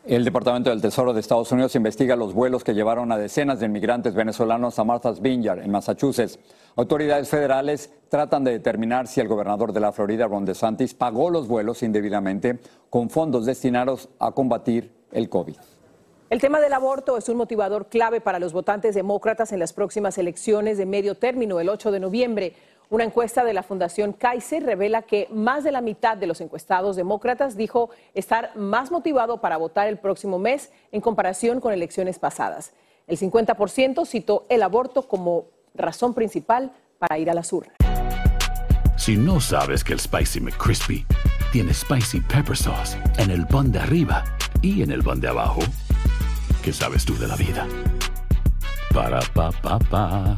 El 0.05 0.25
Departamento 0.25 0.69
del 0.69 0.81
Tesoro 0.81 1.13
de 1.13 1.21
Estados 1.21 1.49
Unidos 1.53 1.75
investiga 1.75 2.17
los 2.17 2.33
vuelos 2.33 2.65
que 2.65 2.73
llevaron 2.73 3.13
a 3.13 3.17
decenas 3.17 3.61
de 3.61 3.67
inmigrantes 3.67 4.13
venezolanos 4.13 4.77
a 4.77 4.83
Martha's 4.83 5.21
Vineyard, 5.21 5.59
en 5.59 5.71
Massachusetts. 5.71 6.39
Autoridades 6.75 7.29
federales 7.29 7.89
tratan 8.09 8.43
de 8.43 8.51
determinar 8.51 9.07
si 9.07 9.21
el 9.21 9.29
gobernador 9.29 9.71
de 9.71 9.79
la 9.79 9.93
Florida, 9.93 10.27
Ron 10.27 10.43
DeSantis, 10.43 10.93
pagó 10.93 11.29
los 11.29 11.47
vuelos 11.47 11.83
indebidamente 11.83 12.59
con 12.89 13.09
fondos 13.09 13.45
destinados 13.45 14.09
a 14.19 14.33
combatir 14.33 14.91
el 15.13 15.29
COVID. 15.29 15.55
El 16.29 16.41
tema 16.41 16.59
del 16.59 16.73
aborto 16.73 17.15
es 17.17 17.29
un 17.29 17.37
motivador 17.37 17.87
clave 17.87 18.19
para 18.19 18.39
los 18.39 18.51
votantes 18.51 18.95
demócratas 18.95 19.53
en 19.53 19.59
las 19.59 19.71
próximas 19.71 20.17
elecciones 20.17 20.77
de 20.77 20.85
medio 20.85 21.15
término, 21.15 21.61
el 21.61 21.69
8 21.69 21.91
de 21.91 21.99
noviembre. 22.01 22.53
Una 22.93 23.05
encuesta 23.05 23.43
de 23.43 23.53
la 23.53 23.63
Fundación 23.63 24.13
Kaiser 24.13 24.63
revela 24.63 25.01
que 25.01 25.27
más 25.31 25.63
de 25.63 25.71
la 25.71 25.81
mitad 25.81 26.15
de 26.15 26.27
los 26.27 26.41
encuestados 26.41 26.95
demócratas 26.95 27.57
dijo 27.57 27.89
estar 28.13 28.55
más 28.55 28.91
motivado 28.91 29.41
para 29.41 29.57
votar 29.57 29.87
el 29.87 29.97
próximo 29.97 30.37
mes 30.37 30.71
en 30.91 31.01
comparación 31.01 31.59
con 31.59 31.73
elecciones 31.73 32.19
pasadas. 32.19 32.73
El 33.07 33.17
50% 33.17 34.05
citó 34.05 34.45
el 34.47 34.61
aborto 34.61 35.07
como 35.07 35.47
razón 35.73 36.13
principal 36.13 36.71
para 36.99 37.17
ir 37.17 37.31
a 37.31 37.33
las 37.33 37.51
urnas. 37.51 37.75
Si 38.95 39.17
no 39.17 39.41
sabes 39.41 39.83
que 39.83 39.93
el 39.93 39.99
Spicy 39.99 40.39
McCrispy 40.41 41.03
tiene 41.51 41.73
Spicy 41.73 42.21
Pepper 42.21 42.55
Sauce 42.55 42.95
en 43.17 43.31
el 43.31 43.47
pan 43.47 43.71
de 43.71 43.79
arriba 43.79 44.23
y 44.61 44.83
en 44.83 44.91
el 44.91 45.01
pan 45.01 45.19
de 45.19 45.29
abajo, 45.29 45.61
¿qué 46.63 46.71
sabes 46.71 47.05
tú 47.05 47.17
de 47.17 47.27
la 47.27 47.37
vida? 47.37 47.67
Para, 48.93 49.19
pa, 49.33 49.49
pa, 49.63 49.79
pa. 49.79 50.37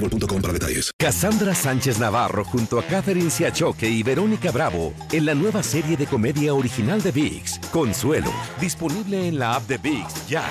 boostmobile.com 0.00 0.42
para 0.42 0.52
detalles. 0.52 0.90
Cassandra 0.98 1.54
Sánchez 1.54 1.98
Navarro 1.98 2.44
junto 2.44 2.78
a 2.78 2.82
Catherine 2.82 3.30
Siachoque 3.30 3.88
y 3.88 4.02
Verónica 4.02 4.50
Bravo 4.50 4.92
en 5.12 5.26
la 5.26 5.34
nueva 5.34 5.62
serie 5.62 5.96
de 5.96 6.06
comedia 6.06 6.54
original 6.54 7.02
de 7.02 7.12
VIX, 7.12 7.58
Consuelo, 7.72 8.30
disponible 8.60 9.28
en 9.28 9.38
la 9.38 9.54
app 9.56 9.64
de 9.64 9.78
VIX 9.78 10.28
ya. 10.28 10.44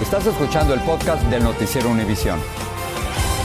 Estás 0.00 0.26
escuchando 0.26 0.74
el 0.74 0.80
podcast 0.80 1.22
del 1.28 1.44
Noticiero 1.44 1.88
Univisión. 1.90 2.40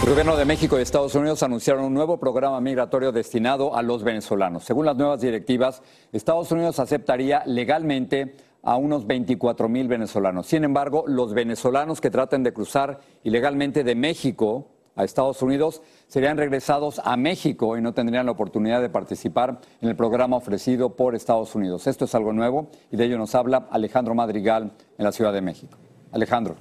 El 0.04 0.10
gobierno 0.10 0.38
de 0.38 0.46
México 0.46 0.78
y 0.78 0.84
Estados 0.84 1.16
Unidos 1.16 1.42
anunciaron 1.42 1.84
un 1.84 1.94
nuevo 1.94 2.20
programa 2.20 2.62
migratorio 2.62 3.12
destinado 3.12 3.76
a 3.76 3.82
los 3.82 4.04
venezolanos. 4.04 4.64
Según 4.64 4.86
las 4.86 4.96
nuevas 4.96 5.22
directivas, 5.22 5.82
Estados 6.12 6.52
Unidos 6.52 6.80
aceptaría 6.80 7.44
legalmente 7.46 8.36
a 8.62 8.78
unos 8.78 9.08
24 9.08 9.70
mil 9.70 9.88
venezolanos. 9.88 10.48
Sin 10.48 10.64
embargo, 10.64 11.04
los 11.08 11.34
venezolanos 11.34 12.00
que 12.00 12.12
traten 12.12 12.44
de 12.44 12.54
cruzar 12.54 13.00
ilegalmente 13.24 13.84
de 13.84 13.96
México 13.96 14.77
a 14.98 15.04
Estados 15.04 15.42
Unidos 15.42 15.82
serían 16.08 16.38
regresados 16.38 17.00
a 17.04 17.16
México 17.16 17.78
y 17.78 17.82
no 17.82 17.94
tendrían 17.94 18.26
la 18.26 18.34
oportunidad 18.34 18.82
de 18.82 18.90
participar 18.90 19.62
en 19.82 19.90
el 19.90 19.96
programa 19.96 20.36
ofrecido 20.36 20.96
por 20.96 21.16
Estados 21.16 21.56
Unidos. 21.56 21.88
Esto 21.88 22.06
es 22.06 22.16
algo 22.16 22.34
nuevo 22.34 22.68
y 22.92 22.98
de 22.98 23.06
ello 23.06 23.18
nos 23.18 23.36
habla 23.36 23.68
Alejandro 23.72 24.16
Madrigal 24.16 24.74
en 24.98 25.06
la 25.06 25.12
Ciudad 25.12 25.32
de 25.32 25.42
México. 25.42 25.78
Alejandro. 26.12 26.56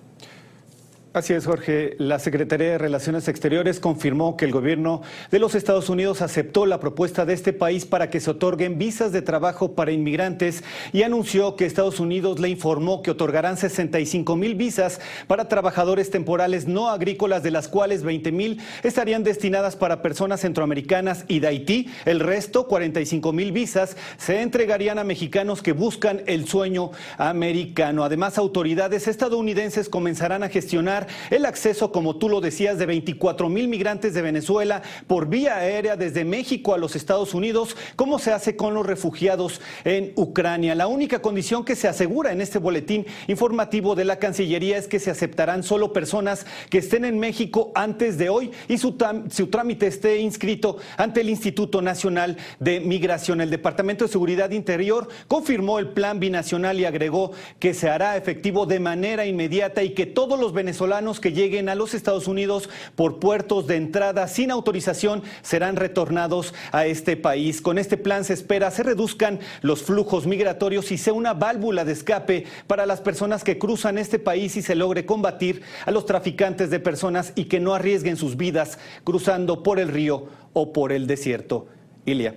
Así 1.17 1.33
es, 1.33 1.47
Jorge. 1.47 1.97
La 1.97 2.19
Secretaría 2.19 2.73
de 2.73 2.77
Relaciones 2.77 3.27
Exteriores 3.27 3.81
confirmó 3.81 4.37
que 4.37 4.45
el 4.45 4.53
gobierno 4.53 5.01
de 5.31 5.39
los 5.39 5.55
Estados 5.55 5.89
Unidos 5.89 6.21
aceptó 6.21 6.67
la 6.67 6.79
propuesta 6.79 7.25
de 7.25 7.33
este 7.33 7.55
país 7.55 7.87
para 7.87 8.11
que 8.11 8.21
se 8.21 8.33
otorguen 8.33 8.77
visas 8.77 9.13
de 9.13 9.23
trabajo 9.23 9.75
para 9.75 9.93
inmigrantes 9.93 10.63
y 10.93 11.05
anunció 11.05 11.57
que 11.57 11.65
Estados 11.65 12.01
Unidos 12.01 12.39
le 12.39 12.51
informó 12.51 13.01
que 13.01 13.13
otorgarán 13.13 13.57
65 13.57 14.37
mil 14.37 14.57
visas 14.57 15.01
para 15.27 15.49
trabajadores 15.49 16.11
temporales 16.11 16.69
no 16.69 16.91
agrícolas, 16.91 17.43
de 17.43 17.51
las 17.51 17.69
cuales 17.69 18.03
20 18.03 18.31
mil 18.33 18.61
estarían 18.83 19.25
destinadas 19.25 19.75
para 19.75 20.03
personas 20.03 20.43
centroamericanas 20.43 21.25
y 21.29 21.39
de 21.39 21.47
Haití. 21.47 21.89
El 22.05 22.21
resto, 22.21 22.67
45 22.67 23.33
mil 23.33 23.53
visas, 23.53 23.97
se 24.19 24.43
entregarían 24.43 24.99
a 24.99 25.05
mexicanos 25.05 25.63
que 25.63 25.73
buscan 25.73 26.21
el 26.27 26.47
sueño 26.47 26.91
americano. 27.17 28.05
Además, 28.05 28.37
autoridades 28.37 29.09
estadounidenses 29.09 29.89
comenzarán 29.89 30.43
a 30.43 30.51
gestionar 30.51 31.06
el 31.31 31.47
acceso, 31.47 31.93
como 31.93 32.17
tú 32.17 32.29
lo 32.29 32.41
decías, 32.41 32.79
de 32.79 32.87
24 32.87 33.49
mil 33.49 33.69
migrantes 33.69 34.15
de 34.15 34.23
Venezuela 34.23 34.83
por 35.07 35.29
vía 35.29 35.57
aérea 35.57 35.97
desde 35.97 36.25
México 36.25 36.75
a 36.75 36.79
los 36.79 36.97
Estados 36.97 37.35
Unidos, 37.35 37.77
como 37.97 38.19
se 38.19 38.33
hace 38.33 38.57
con 38.57 38.75
los 38.75 38.87
refugiados 38.87 39.61
en 39.85 40.13
Ucrania. 40.17 40.75
La 40.75 40.87
única 40.87 41.21
condición 41.21 41.65
que 41.65 41.77
se 41.77 41.89
asegura 41.89 42.33
en 42.33 42.41
este 42.41 42.59
boletín 42.59 43.07
informativo 43.27 43.95
de 43.95 44.05
la 44.05 44.19
Cancillería 44.19 44.79
es 44.79 44.89
que 44.89 44.99
se 44.99 45.11
aceptarán 45.11 45.63
solo 45.63 45.93
personas 45.93 46.47
que 46.71 46.79
estén 46.79 47.05
en 47.05 47.19
México 47.19 47.73
antes 47.75 48.19
de 48.19 48.29
hoy 48.29 48.51
y 48.69 48.79
su, 48.79 48.97
su 49.31 49.47
trámite 49.49 49.87
esté 49.87 50.19
inscrito 50.19 50.79
ante 50.97 51.21
el 51.21 51.31
Instituto 51.31 51.83
Nacional 51.83 52.37
de 52.61 52.81
Migración. 52.81 53.41
El 53.41 53.51
Departamento 53.51 54.05
de 54.05 54.13
Seguridad 54.13 54.51
Interior 54.51 55.09
confirmó 55.29 55.79
el 55.79 55.89
plan 55.89 56.21
binacional 56.21 56.79
y 56.81 56.85
agregó 56.85 57.33
que 57.59 57.75
se 57.75 57.89
hará 57.89 58.17
efectivo 58.17 58.67
de 58.67 58.81
manera 58.81 59.27
inmediata 59.27 59.83
y 59.83 59.91
que 59.91 60.07
todos 60.07 60.39
los 60.39 60.53
venezolanos 60.97 61.21
que 61.21 61.33
lleguen 61.33 61.69
a 61.69 61.75
los 61.75 61.95
Estados 61.95 62.27
Unidos 62.27 62.71
por 62.95 63.19
puertos 63.19 63.67
de 63.67 63.77
entrada 63.77 64.29
sin 64.29 64.51
autorización 64.51 65.23
serán 65.43 65.77
retornados 65.77 66.55
a 66.73 66.87
este 66.87 67.17
país. 67.17 67.61
Con 67.61 67.79
este 67.79 67.97
plan 67.97 68.25
se 68.25 68.33
espera 68.33 68.71
se 68.71 68.83
reduzcan 68.83 69.41
los 69.61 69.83
flujos 69.83 70.27
migratorios 70.27 70.91
y 70.93 70.99
sea 70.99 71.13
una 71.13 71.35
válvula 71.35 71.85
de 71.85 71.93
escape 71.93 72.45
para 72.67 72.87
las 72.87 73.01
personas 73.01 73.45
que 73.45 73.59
cruzan 73.59 73.99
este 73.99 74.19
país 74.19 74.57
y 74.57 74.63
se 74.63 74.75
logre 74.75 75.05
combatir 75.05 75.63
a 75.85 75.91
los 75.91 76.07
traficantes 76.07 76.71
de 76.71 76.81
personas 76.81 77.33
y 77.35 77.45
que 77.45 77.61
no 77.61 77.75
arriesguen 77.75 78.17
sus 78.17 78.37
vidas 78.37 78.79
cruzando 79.05 79.63
por 79.63 79.79
el 79.79 79.89
río 79.89 80.29
o 80.55 80.73
por 80.73 80.93
el 80.93 81.07
desierto. 81.07 81.67
Ilia. 82.07 82.37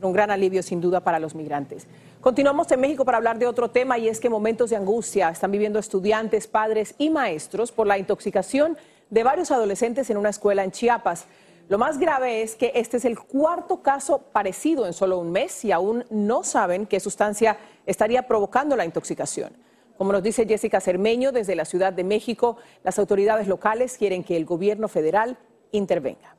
Un 0.00 0.12
gran 0.12 0.30
alivio 0.30 0.62
sin 0.62 0.80
duda 0.80 1.00
para 1.00 1.18
los 1.18 1.34
migrantes. 1.34 1.86
Continuamos 2.26 2.68
en 2.72 2.80
México 2.80 3.04
para 3.04 3.18
hablar 3.18 3.38
de 3.38 3.46
otro 3.46 3.70
tema 3.70 3.98
y 3.98 4.08
es 4.08 4.18
que 4.18 4.28
momentos 4.28 4.70
de 4.70 4.74
angustia 4.74 5.28
están 5.28 5.52
viviendo 5.52 5.78
estudiantes, 5.78 6.48
padres 6.48 6.96
y 6.98 7.08
maestros 7.08 7.70
por 7.70 7.86
la 7.86 7.98
intoxicación 7.98 8.76
de 9.10 9.22
varios 9.22 9.52
adolescentes 9.52 10.10
en 10.10 10.16
una 10.16 10.30
escuela 10.30 10.64
en 10.64 10.72
Chiapas. 10.72 11.26
Lo 11.68 11.78
más 11.78 11.98
grave 11.98 12.42
es 12.42 12.56
que 12.56 12.72
este 12.74 12.96
es 12.96 13.04
el 13.04 13.16
cuarto 13.16 13.80
caso 13.80 14.22
parecido 14.32 14.86
en 14.86 14.92
solo 14.92 15.18
un 15.18 15.30
mes 15.30 15.64
y 15.64 15.70
aún 15.70 16.04
no 16.10 16.42
saben 16.42 16.86
qué 16.86 16.98
sustancia 16.98 17.58
estaría 17.86 18.26
provocando 18.26 18.74
la 18.74 18.84
intoxicación. 18.84 19.52
Como 19.96 20.10
nos 20.10 20.24
dice 20.24 20.48
Jessica 20.48 20.80
Cermeño 20.80 21.30
desde 21.30 21.54
la 21.54 21.64
Ciudad 21.64 21.92
de 21.92 22.02
México, 22.02 22.56
las 22.82 22.98
autoridades 22.98 23.46
locales 23.46 23.96
quieren 23.96 24.24
que 24.24 24.36
el 24.36 24.46
gobierno 24.46 24.88
federal 24.88 25.38
intervenga. 25.70 26.34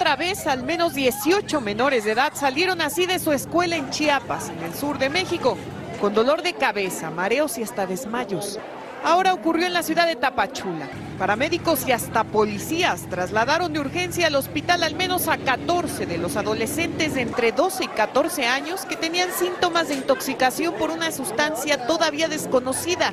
Otra 0.00 0.14
vez, 0.14 0.46
al 0.46 0.62
menos 0.62 0.94
18 0.94 1.60
menores 1.60 2.04
de 2.04 2.12
edad 2.12 2.32
salieron 2.32 2.80
así 2.80 3.04
de 3.04 3.18
su 3.18 3.32
escuela 3.32 3.74
en 3.74 3.90
Chiapas, 3.90 4.48
en 4.48 4.62
el 4.62 4.72
sur 4.72 4.96
de 4.96 5.10
México, 5.10 5.58
con 6.00 6.14
dolor 6.14 6.42
de 6.42 6.52
cabeza, 6.52 7.10
mareos 7.10 7.58
y 7.58 7.64
hasta 7.64 7.84
desmayos. 7.84 8.60
Ahora 9.02 9.34
ocurrió 9.34 9.66
en 9.66 9.72
la 9.72 9.82
ciudad 9.82 10.06
de 10.06 10.14
Tapachula. 10.14 10.88
Paramédicos 11.18 11.84
y 11.88 11.90
hasta 11.90 12.22
policías 12.22 13.08
trasladaron 13.10 13.72
de 13.72 13.80
urgencia 13.80 14.28
al 14.28 14.36
hospital 14.36 14.84
al 14.84 14.94
menos 14.94 15.26
a 15.26 15.36
14 15.36 16.06
de 16.06 16.18
los 16.18 16.36
adolescentes 16.36 17.14
de 17.14 17.22
entre 17.22 17.50
12 17.50 17.82
y 17.82 17.88
14 17.88 18.46
años 18.46 18.84
que 18.84 18.94
tenían 18.94 19.32
síntomas 19.32 19.88
de 19.88 19.94
intoxicación 19.94 20.74
por 20.74 20.92
una 20.92 21.10
sustancia 21.10 21.88
todavía 21.88 22.28
desconocida, 22.28 23.12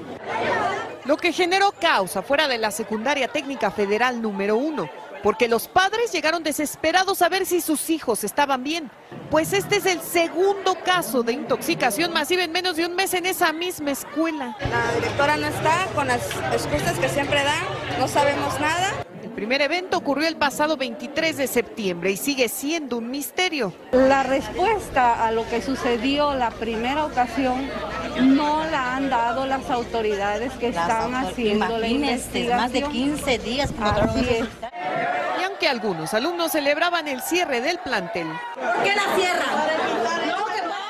lo 1.05 1.17
que 1.17 1.33
generó 1.33 1.71
caos 1.81 2.15
afuera 2.15 2.47
de 2.47 2.59
la 2.59 2.69
secundaria 2.69 3.27
técnica 3.27 3.71
federal 3.71 4.21
número 4.21 4.55
1 4.55 5.04
porque 5.25 5.47
los 5.47 5.67
padres 5.67 6.11
llegaron 6.11 6.43
desesperados 6.43 7.23
a 7.23 7.29
ver 7.29 7.47
si 7.47 7.59
sus 7.59 7.89
hijos 7.89 8.23
estaban 8.23 8.63
bien, 8.63 8.91
pues 9.31 9.53
este 9.53 9.77
es 9.77 9.87
el 9.87 9.99
segundo 10.01 10.77
caso 10.85 11.23
de 11.23 11.33
intoxicación 11.33 12.13
masiva 12.13 12.43
en 12.43 12.51
menos 12.51 12.75
de 12.75 12.85
un 12.85 12.93
mes 12.95 13.11
en 13.15 13.25
esa 13.25 13.51
misma 13.51 13.89
escuela. 13.89 14.55
La 14.59 14.93
directora 14.93 15.35
no 15.37 15.47
está 15.47 15.87
con 15.95 16.05
las 16.05 16.21
excusas 16.53 16.99
que 16.99 17.09
siempre 17.09 17.43
da, 17.43 17.55
no 17.97 18.07
sabemos 18.07 18.59
nada. 18.59 18.93
El 19.23 19.31
primer 19.31 19.63
evento 19.63 19.97
ocurrió 19.97 20.27
el 20.27 20.37
pasado 20.37 20.77
23 20.77 21.37
de 21.37 21.47
septiembre 21.47 22.11
y 22.11 22.17
sigue 22.17 22.47
siendo 22.47 22.99
un 22.99 23.09
misterio. 23.09 23.73
La 23.93 24.21
respuesta 24.21 25.25
a 25.25 25.31
lo 25.31 25.49
que 25.49 25.63
sucedió 25.63 26.35
la 26.35 26.51
primera 26.51 27.03
ocasión 27.03 27.67
no 28.21 28.63
la 28.65 28.95
han 28.95 29.09
dado 29.09 29.47
las 29.47 29.71
autoridades 29.71 30.53
que 30.53 30.67
están 30.67 31.15
haciendo 31.15 31.79
la 31.79 31.87
investigación. 31.87 32.57
Más 32.57 32.71
de 32.71 32.83
15 32.83 33.39
días. 33.39 33.73
Así 33.81 34.27
es. 34.29 34.74
Aunque 35.65 35.79
algunos 35.81 36.13
alumnos 36.13 36.51
celebraban 36.51 37.07
el 37.07 37.23
cierre 37.23 37.59
del 37.59 37.79
plantel, 37.79 38.27
¿Qué 38.83 38.95
la 38.95 39.15
cierran? 39.15 39.49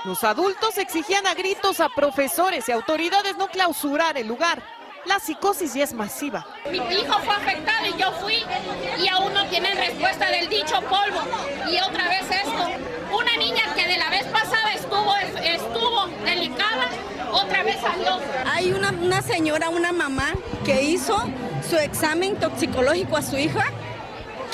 los 0.04 0.22
adultos 0.26 0.78
exigían 0.78 1.26
a 1.28 1.34
gritos 1.34 1.80
a 1.80 1.88
profesores 1.88 2.68
y 2.68 2.74
autoridades 2.74 3.38
no 3.38 3.48
clausurar 3.48 4.18
el 4.18 4.28
lugar. 4.28 4.62
La 5.06 5.20
psicosis 5.20 5.76
ya 5.76 5.86
es 5.86 5.94
masiva. 5.94 6.46
Mi 6.70 6.78
hijo 6.78 7.18
fue 7.20 7.36
afectado 7.36 7.86
y 7.86 7.98
yo 7.98 8.12
fui 8.20 8.44
y 9.00 9.08
aún 9.08 9.34
no 9.34 9.46
tienen 9.48 9.78
respuesta 9.78 10.30
del 10.30 10.50
dicho 10.50 10.82
polvo. 10.82 11.22
Y 11.72 11.80
otra 11.80 12.10
vez 12.10 12.30
esto. 12.30 13.16
Una 13.18 13.38
niña 13.38 13.64
que 13.78 13.88
de 13.88 13.98
la 13.98 14.10
vez 14.10 14.26
pasada 14.26 14.74
estuvo, 14.74 15.16
estuvo 15.42 16.08
delicada, 16.26 16.90
otra 17.32 17.64
vez 17.64 17.78
salió. 17.80 18.20
Hay 18.52 18.74
una, 18.74 18.90
una 18.90 19.22
señora, 19.22 19.70
una 19.70 19.94
mamá, 19.94 20.34
que 20.66 20.82
hizo 20.84 21.16
su 21.70 21.78
examen 21.78 22.36
toxicológico 22.36 23.16
a 23.16 23.22
su 23.22 23.38
hija, 23.38 23.64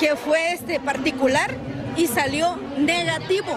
que 0.02 0.16
fue 0.16 0.54
este 0.54 0.80
particular 0.80 1.56
y 1.96 2.08
salió 2.08 2.58
negativo. 2.80 3.56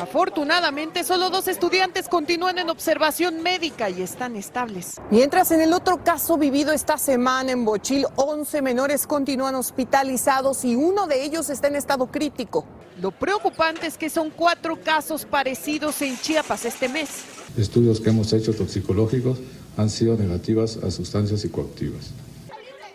Afortunadamente, 0.00 1.02
solo 1.02 1.30
dos 1.30 1.48
estudiantes 1.48 2.08
continúan 2.08 2.58
en 2.58 2.70
observación 2.70 3.42
médica 3.42 3.90
y 3.90 4.02
están 4.02 4.36
estables. 4.36 5.00
Mientras 5.10 5.50
en 5.50 5.62
el 5.62 5.72
otro 5.72 6.04
caso 6.04 6.38
vivido 6.38 6.72
esta 6.72 6.96
semana 6.96 7.50
en 7.50 7.64
Bochil, 7.64 8.06
11 8.14 8.62
menores 8.62 9.08
continúan 9.08 9.56
hospitalizados 9.56 10.64
y 10.64 10.76
uno 10.76 11.08
de 11.08 11.24
ellos 11.24 11.50
está 11.50 11.66
en 11.66 11.74
estado 11.74 12.06
crítico. 12.06 12.64
Lo 13.00 13.10
preocupante 13.10 13.88
es 13.88 13.98
que 13.98 14.08
son 14.08 14.30
cuatro 14.30 14.78
casos 14.80 15.24
parecidos 15.24 16.00
en 16.02 16.16
Chiapas 16.16 16.66
este 16.66 16.88
mes. 16.88 17.08
Estudios 17.56 17.98
que 17.98 18.10
hemos 18.10 18.32
hecho 18.32 18.54
toxicológicos 18.54 19.38
han 19.76 19.90
sido 19.90 20.16
negativas 20.16 20.76
a 20.84 20.92
sustancias 20.92 21.40
psicoactivas. 21.40 22.12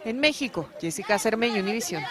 En 0.06 0.20
México, 0.20 0.70
Jessica 0.80 1.20
Cermeño, 1.20 1.62
Univisión. 1.62 2.02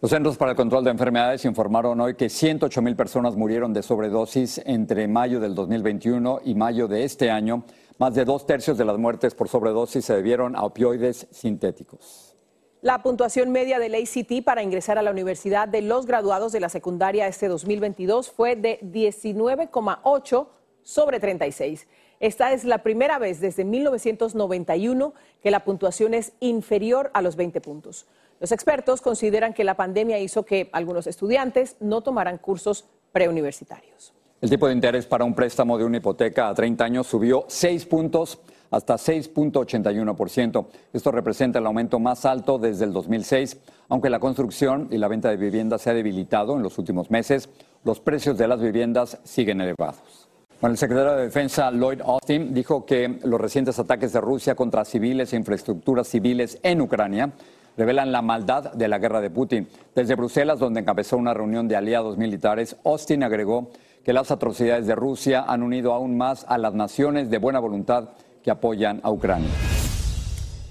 Los 0.00 0.10
Centros 0.10 0.36
para 0.36 0.52
el 0.52 0.56
Control 0.56 0.84
de 0.84 0.90
Enfermedades 0.90 1.44
informaron 1.44 2.00
hoy 2.00 2.14
que 2.14 2.28
108 2.28 2.82
mil 2.82 2.94
personas 2.94 3.34
murieron 3.34 3.72
de 3.72 3.82
sobredosis 3.82 4.60
entre 4.64 5.08
mayo 5.08 5.40
del 5.40 5.54
2021 5.54 6.40
y 6.44 6.54
mayo 6.54 6.86
de 6.86 7.04
este 7.04 7.30
año. 7.30 7.64
Más 7.98 8.14
de 8.14 8.24
dos 8.24 8.46
tercios 8.46 8.78
de 8.78 8.84
las 8.84 8.98
muertes 8.98 9.34
por 9.34 9.48
sobredosis 9.48 10.04
se 10.04 10.14
debieron 10.14 10.54
a 10.54 10.62
opioides 10.62 11.26
sintéticos. 11.30 12.36
La 12.80 13.02
puntuación 13.02 13.50
media 13.50 13.80
del 13.80 13.94
ACT 13.96 14.44
para 14.44 14.62
ingresar 14.62 14.98
a 14.98 15.02
la 15.02 15.10
universidad 15.10 15.66
de 15.66 15.82
los 15.82 16.06
graduados 16.06 16.52
de 16.52 16.60
la 16.60 16.68
secundaria 16.68 17.26
este 17.26 17.48
2022 17.48 18.30
fue 18.30 18.54
de 18.54 18.78
19,8 18.82 20.46
sobre 20.84 21.18
36. 21.18 21.88
Esta 22.20 22.52
es 22.52 22.64
la 22.64 22.78
primera 22.78 23.18
vez 23.18 23.40
desde 23.40 23.64
1991 23.64 25.14
que 25.42 25.50
la 25.50 25.64
puntuación 25.64 26.14
es 26.14 26.32
inferior 26.40 27.10
a 27.14 27.22
los 27.22 27.36
20 27.36 27.60
puntos. 27.60 28.06
Los 28.40 28.52
expertos 28.52 29.00
consideran 29.00 29.54
que 29.54 29.64
la 29.64 29.74
pandemia 29.74 30.18
hizo 30.18 30.44
que 30.44 30.68
algunos 30.72 31.06
estudiantes 31.06 31.76
no 31.80 32.00
tomaran 32.02 32.38
cursos 32.38 32.86
preuniversitarios. 33.12 34.12
El 34.40 34.50
tipo 34.50 34.68
de 34.68 34.74
interés 34.74 35.06
para 35.06 35.24
un 35.24 35.34
préstamo 35.34 35.78
de 35.78 35.84
una 35.84 35.96
hipoteca 35.96 36.48
a 36.48 36.54
30 36.54 36.84
años 36.84 37.06
subió 37.06 37.44
6 37.48 37.86
puntos 37.86 38.40
hasta 38.70 38.94
6.81%. 38.94 40.66
Esto 40.92 41.10
representa 41.10 41.58
el 41.58 41.66
aumento 41.66 41.98
más 41.98 42.24
alto 42.24 42.58
desde 42.58 42.84
el 42.84 42.92
2006. 42.92 43.56
Aunque 43.88 44.10
la 44.10 44.20
construcción 44.20 44.88
y 44.90 44.98
la 44.98 45.08
venta 45.08 45.30
de 45.30 45.36
viviendas 45.36 45.82
se 45.82 45.90
ha 45.90 45.94
debilitado 45.94 46.56
en 46.56 46.62
los 46.62 46.78
últimos 46.78 47.10
meses, 47.10 47.48
los 47.84 48.00
precios 48.00 48.38
de 48.38 48.46
las 48.46 48.60
viviendas 48.60 49.18
siguen 49.24 49.60
elevados. 49.60 50.27
Bueno, 50.60 50.72
el 50.72 50.78
secretario 50.78 51.12
de 51.12 51.22
Defensa 51.22 51.70
Lloyd 51.70 52.00
Austin 52.00 52.52
dijo 52.52 52.84
que 52.84 53.20
los 53.22 53.40
recientes 53.40 53.78
ataques 53.78 54.12
de 54.12 54.20
Rusia 54.20 54.56
contra 54.56 54.84
civiles 54.84 55.32
e 55.32 55.36
infraestructuras 55.36 56.08
civiles 56.08 56.58
en 56.64 56.80
Ucrania 56.80 57.30
revelan 57.76 58.10
la 58.10 58.22
maldad 58.22 58.72
de 58.72 58.88
la 58.88 58.98
guerra 58.98 59.20
de 59.20 59.30
Putin. 59.30 59.68
Desde 59.94 60.16
Bruselas, 60.16 60.58
donde 60.58 60.80
encabezó 60.80 61.16
una 61.16 61.32
reunión 61.32 61.68
de 61.68 61.76
aliados 61.76 62.18
militares, 62.18 62.74
Austin 62.84 63.22
agregó 63.22 63.70
que 64.04 64.12
las 64.12 64.32
atrocidades 64.32 64.88
de 64.88 64.96
Rusia 64.96 65.44
han 65.46 65.62
unido 65.62 65.92
aún 65.92 66.16
más 66.18 66.44
a 66.48 66.58
las 66.58 66.74
naciones 66.74 67.30
de 67.30 67.38
buena 67.38 67.60
voluntad 67.60 68.08
que 68.42 68.50
apoyan 68.50 68.98
a 69.04 69.12
Ucrania. 69.12 69.50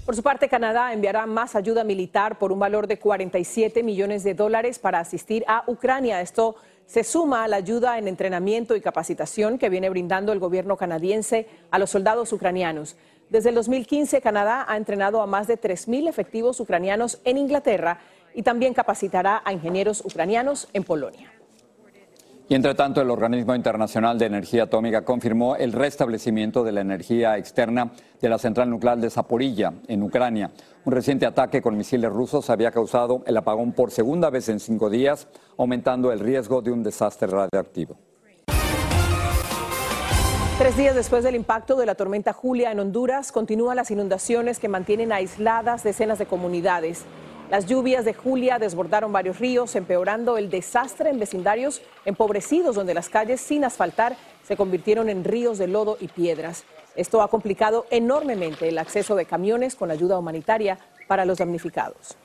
Por 0.04 0.16
su 0.16 0.22
parte, 0.22 0.50
Canadá 0.50 0.92
enviará 0.92 1.24
más 1.24 1.54
ayuda 1.56 1.82
militar 1.82 2.38
por 2.38 2.52
un 2.52 2.58
valor 2.58 2.88
de 2.88 2.98
47 2.98 3.82
millones 3.82 4.22
de 4.22 4.34
dólares 4.34 4.78
para 4.78 5.00
asistir 5.00 5.44
a 5.48 5.64
Ucrania. 5.66 6.20
Esto 6.20 6.56
se 6.88 7.04
suma 7.04 7.44
a 7.44 7.48
la 7.48 7.56
ayuda 7.56 7.98
en 7.98 8.08
entrenamiento 8.08 8.74
y 8.74 8.80
capacitación 8.80 9.58
que 9.58 9.68
viene 9.68 9.90
brindando 9.90 10.32
el 10.32 10.38
gobierno 10.38 10.78
canadiense 10.78 11.46
a 11.70 11.78
los 11.78 11.90
soldados 11.90 12.32
ucranianos. 12.32 12.96
Desde 13.28 13.50
el 13.50 13.56
2015, 13.56 14.22
Canadá 14.22 14.64
ha 14.66 14.78
entrenado 14.78 15.20
a 15.20 15.26
más 15.26 15.46
de 15.46 15.60
3.000 15.60 16.08
efectivos 16.08 16.60
ucranianos 16.60 17.20
en 17.24 17.36
Inglaterra 17.36 18.00
y 18.34 18.42
también 18.42 18.72
capacitará 18.72 19.42
a 19.44 19.52
ingenieros 19.52 20.02
ucranianos 20.02 20.68
en 20.72 20.82
Polonia. 20.82 21.37
Y 22.50 22.54
entre 22.54 22.74
tanto, 22.74 23.02
el 23.02 23.10
Organismo 23.10 23.54
Internacional 23.54 24.18
de 24.18 24.24
Energía 24.24 24.62
Atómica 24.62 25.04
confirmó 25.04 25.56
el 25.56 25.70
restablecimiento 25.70 26.64
de 26.64 26.72
la 26.72 26.80
energía 26.80 27.36
externa 27.36 27.90
de 28.22 28.28
la 28.30 28.38
central 28.38 28.70
nuclear 28.70 28.96
de 28.96 29.10
Zaporilla, 29.10 29.74
en 29.86 30.02
Ucrania. 30.02 30.50
Un 30.86 30.94
reciente 30.94 31.26
ataque 31.26 31.60
con 31.60 31.76
misiles 31.76 32.10
rusos 32.10 32.48
había 32.48 32.70
causado 32.70 33.22
el 33.26 33.36
apagón 33.36 33.72
por 33.72 33.90
segunda 33.90 34.30
vez 34.30 34.48
en 34.48 34.60
cinco 34.60 34.88
días, 34.88 35.28
aumentando 35.58 36.10
el 36.10 36.20
riesgo 36.20 36.62
de 36.62 36.72
un 36.72 36.82
desastre 36.82 37.28
radioactivo. 37.28 37.96
Tres 40.56 40.76
días 40.78 40.94
después 40.94 41.22
del 41.22 41.36
impacto 41.36 41.76
de 41.76 41.84
la 41.84 41.96
tormenta 41.96 42.32
Julia 42.32 42.72
en 42.72 42.80
Honduras, 42.80 43.30
continúan 43.30 43.76
las 43.76 43.90
inundaciones 43.90 44.58
que 44.58 44.68
mantienen 44.68 45.12
aisladas 45.12 45.84
decenas 45.84 46.18
de 46.18 46.24
comunidades. 46.24 47.04
Las 47.50 47.64
lluvias 47.64 48.04
de 48.04 48.12
Julia 48.12 48.58
desbordaron 48.58 49.10
varios 49.10 49.38
ríos, 49.38 49.74
empeorando 49.74 50.36
el 50.36 50.50
desastre 50.50 51.08
en 51.08 51.18
vecindarios 51.18 51.80
empobrecidos 52.04 52.76
donde 52.76 52.92
las 52.92 53.08
calles 53.08 53.40
sin 53.40 53.64
asfaltar 53.64 54.16
se 54.42 54.54
convirtieron 54.54 55.08
en 55.08 55.24
ríos 55.24 55.56
de 55.56 55.66
lodo 55.66 55.96
y 55.98 56.08
piedras. 56.08 56.64
Esto 56.94 57.22
ha 57.22 57.28
complicado 57.28 57.86
enormemente 57.90 58.68
el 58.68 58.76
acceso 58.76 59.16
de 59.16 59.24
camiones 59.24 59.76
con 59.76 59.90
ayuda 59.90 60.18
humanitaria 60.18 60.78
para 61.06 61.24
los 61.24 61.38
damnificados. 61.38 62.18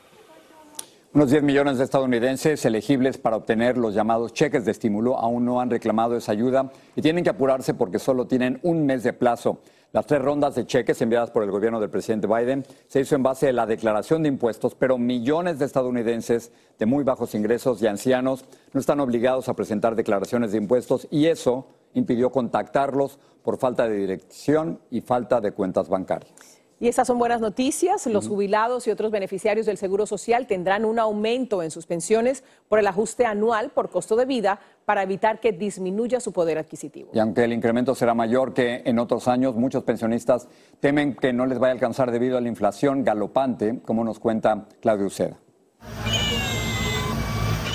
Unos 1.14 1.30
10 1.30 1.44
millones 1.44 1.78
de 1.78 1.86
estadounidenses 1.86 2.66
elegibles 2.66 3.18
para 3.18 3.38
obtener 3.38 3.78
los 3.78 3.94
llamados 3.94 4.34
cheques 4.34 4.66
de 4.66 4.72
estímulo 4.72 5.18
aún 5.18 5.46
no 5.46 5.62
han 5.62 5.70
reclamado 5.70 6.18
esa 6.18 6.34
ayuda 6.34 6.70
y 6.98 7.02
tienen 7.02 7.24
que 7.24 7.30
apurarse 7.30 7.74
porque 7.74 8.00
solo 8.00 8.26
tienen 8.26 8.60
un 8.64 8.86
mes 8.86 9.04
de 9.04 9.14
plazo. 9.14 9.60
Las 9.94 10.08
tres 10.08 10.24
rondas 10.24 10.56
de 10.56 10.66
cheques 10.66 11.00
enviadas 11.04 11.30
por 11.30 11.44
el 11.44 11.52
gobierno 11.52 11.80
del 11.80 11.92
presidente 11.92 12.26
Biden 12.26 12.66
se 12.88 13.02
hizo 13.02 13.14
en 13.14 13.22
base 13.22 13.50
a 13.50 13.54
la 13.54 13.68
declaración 13.68 14.24
de 14.24 14.30
impuestos, 14.30 14.74
pero 14.74 14.98
millones 14.98 15.60
de 15.60 15.66
estadounidenses 15.66 16.52
de 16.80 16.88
muy 16.88 17.04
bajos 17.04 17.36
ingresos 17.36 17.80
y 17.80 17.86
ancianos 17.86 18.44
no 18.72 18.80
están 18.80 19.00
obligados 19.00 19.50
a 19.50 19.54
presentar 19.54 19.96
declaraciones 19.96 20.52
de 20.52 20.58
impuestos 20.58 21.08
y 21.12 21.28
eso 21.28 21.68
impidió 21.94 22.32
contactarlos 22.32 23.20
por 23.44 23.60
falta 23.60 23.88
de 23.88 23.96
dirección 23.96 24.80
y 24.90 25.02
falta 25.02 25.40
de 25.40 25.52
cuentas 25.52 25.90
bancarias. 25.90 26.64
Y 26.80 26.88
estas 26.88 27.08
son 27.08 27.18
buenas 27.18 27.40
noticias. 27.40 28.08
Los 28.08 28.28
jubilados 28.28 28.88
y 28.88 28.92
otros 28.92 29.10
beneficiarios 29.10 29.66
del 29.68 29.78
Seguro 29.78 30.06
Social 30.06 30.48
tendrán 30.48 30.84
un 30.84 31.00
aumento 31.00 31.64
en 31.64 31.72
sus 31.72 31.86
pensiones 31.86 32.44
por 32.68 32.78
el 32.78 32.88
ajuste 32.88 33.26
anual 33.26 33.70
por 33.70 33.90
costo 33.90 34.16
de 34.16 34.26
vida 34.26 34.60
para 34.86 35.04
evitar 35.04 35.40
que 35.40 35.52
disminuya 35.52 36.20
su 36.20 36.32
poder 36.32 36.58
adquisitivo. 36.58 37.10
Y 37.14 37.20
aunque 37.20 37.44
el 37.44 37.54
incremento 37.54 37.96
será 37.96 38.14
mayor 38.14 38.54
que 38.54 38.82
en 38.86 39.00
otros 39.00 39.28
años, 39.28 39.56
muchos 39.56 39.84
pensionistas 39.84 40.48
temen 40.80 41.16
que 41.16 41.34
no 41.34 41.46
les 41.46 41.60
vaya 41.60 41.72
a 41.72 41.74
alcanzar 41.76 42.12
debido 42.12 42.38
a 42.38 42.42
la 42.42 42.50
inflación 42.50 43.04
galopante, 43.04 43.80
como 43.86 44.04
nos 44.04 44.20
cuenta 44.20 44.68
Claudio 44.82 45.08
Uceda. 45.08 45.38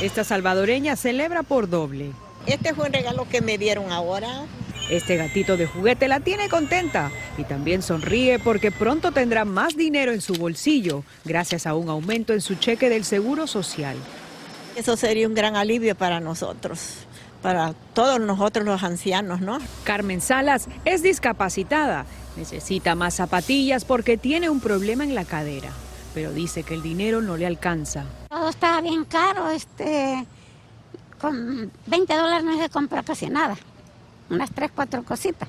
Esta 0.03 0.23
salvadoreña 0.23 0.95
celebra 0.95 1.43
por 1.43 1.69
doble. 1.69 2.13
Este 2.47 2.73
fue 2.73 2.87
un 2.87 2.93
regalo 2.93 3.27
que 3.29 3.41
me 3.41 3.59
dieron 3.59 3.91
ahora 3.93 4.47
Este 4.91 5.17
gatito 5.17 5.59
de 5.59 5.67
juguete 5.67 6.09
la 6.09 6.21
tiene 6.21 6.49
contenta 6.49 7.11
y 7.37 7.45
también 7.45 7.83
sonríe 7.83 8.39
porque 8.39 8.71
pronto 8.71 9.13
tendrá 9.13 9.45
más 9.45 9.77
dinero 9.77 10.13
en 10.13 10.23
su 10.23 10.33
bolsillo 10.35 11.05
gracias 11.27 11.67
a 11.67 11.75
un 11.75 11.91
aumento 11.91 12.33
en 12.33 12.41
su 12.41 12.55
cheque 12.55 12.89
del 12.89 13.05
Seguro 13.05 13.47
Social. 13.47 13.97
Eso 14.79 14.97
sería 14.97 15.27
un 15.27 15.35
gran 15.35 15.57
alivio 15.57 15.97
para 15.97 16.21
nosotros, 16.21 16.99
para 17.43 17.73
todos 17.95 18.21
nosotros 18.21 18.65
los 18.65 18.85
ancianos, 18.85 19.41
¿no? 19.41 19.59
Carmen 19.83 20.21
Salas 20.21 20.69
es 20.85 21.03
discapacitada. 21.03 22.07
Necesita 22.37 22.95
más 22.95 23.15
zapatillas 23.15 23.85
porque 23.85 24.17
tiene 24.17 24.49
un 24.49 24.61
problema 24.61 25.03
en 25.03 25.17
la 25.17 25.25
cadera, 25.25 25.71
pero 26.15 26.31
dice 26.31 26.63
que 26.63 26.75
el 26.75 26.83
dinero 26.83 27.21
no 27.21 27.37
le 27.37 27.45
alcanza. 27.45 28.05
Todo 28.29 28.51
está 28.51 28.81
bien 28.81 29.05
caro, 29.05 29.51
este, 29.51 30.25
con 31.21 31.73
20 31.87 32.15
dólares 32.15 32.45
no 32.45 32.57
se 32.57 32.69
compra 32.69 33.03
casi 33.03 33.27
nada, 33.27 33.57
unas 34.31 34.53
3, 34.53 34.71
4 34.73 35.03
cositas. 35.03 35.49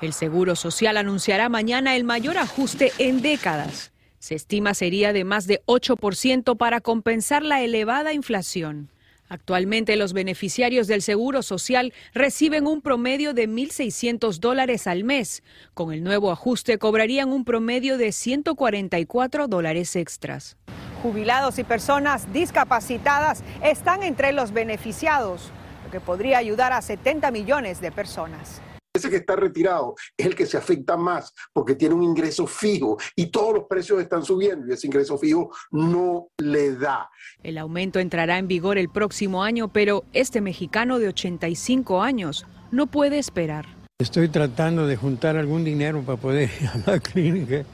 El 0.00 0.12
Seguro 0.12 0.56
Social 0.56 0.96
anunciará 0.96 1.48
mañana 1.48 1.94
el 1.94 2.02
mayor 2.02 2.36
ajuste 2.36 2.92
en 2.98 3.22
décadas. 3.22 3.92
Se 4.18 4.34
estima 4.34 4.74
sería 4.74 5.12
de 5.12 5.24
más 5.24 5.46
de 5.46 5.62
8% 5.66 6.56
para 6.56 6.80
compensar 6.80 7.42
la 7.42 7.62
elevada 7.62 8.12
inflación. 8.12 8.90
Actualmente 9.28 9.96
los 9.96 10.12
beneficiarios 10.12 10.86
del 10.86 11.02
Seguro 11.02 11.42
Social 11.42 11.92
reciben 12.14 12.66
un 12.66 12.80
promedio 12.80 13.34
de 13.34 13.48
1.600 13.48 14.38
dólares 14.38 14.86
al 14.86 15.02
mes. 15.02 15.42
Con 15.74 15.92
el 15.92 16.04
nuevo 16.04 16.30
ajuste 16.30 16.78
cobrarían 16.78 17.32
un 17.32 17.44
promedio 17.44 17.98
de 17.98 18.12
144 18.12 19.48
dólares 19.48 19.96
extras. 19.96 20.56
Jubilados 21.02 21.58
y 21.58 21.64
personas 21.64 22.32
discapacitadas 22.32 23.42
están 23.62 24.02
entre 24.02 24.32
los 24.32 24.52
beneficiados, 24.52 25.50
lo 25.84 25.90
que 25.90 26.00
podría 26.00 26.38
ayudar 26.38 26.72
a 26.72 26.80
70 26.80 27.30
millones 27.32 27.80
de 27.80 27.90
personas. 27.90 28.60
Ese 28.96 29.10
que 29.10 29.16
está 29.16 29.36
retirado 29.36 29.94
es 30.16 30.24
el 30.24 30.34
que 30.34 30.46
se 30.46 30.56
afecta 30.56 30.96
más 30.96 31.34
porque 31.52 31.74
tiene 31.74 31.94
un 31.94 32.02
ingreso 32.02 32.46
fijo 32.46 32.96
y 33.14 33.26
todos 33.26 33.52
los 33.52 33.64
precios 33.64 34.00
están 34.00 34.24
subiendo 34.24 34.66
y 34.66 34.72
ese 34.72 34.86
ingreso 34.86 35.18
fijo 35.18 35.50
no 35.70 36.28
le 36.38 36.76
da. 36.76 37.10
El 37.42 37.58
aumento 37.58 37.98
entrará 37.98 38.38
en 38.38 38.48
vigor 38.48 38.78
el 38.78 38.88
próximo 38.88 39.44
año, 39.44 39.68
pero 39.68 40.04
este 40.14 40.40
mexicano 40.40 40.98
de 40.98 41.08
85 41.08 42.00
años 42.00 42.46
no 42.70 42.86
puede 42.86 43.18
esperar. 43.18 43.66
Estoy 43.98 44.30
tratando 44.30 44.86
de 44.86 44.96
juntar 44.96 45.36
algún 45.36 45.62
dinero 45.62 46.00
para 46.00 46.18
poder 46.18 46.48
ir 46.62 46.68
a 46.68 46.92
la 46.92 46.98
clínica 46.98 47.66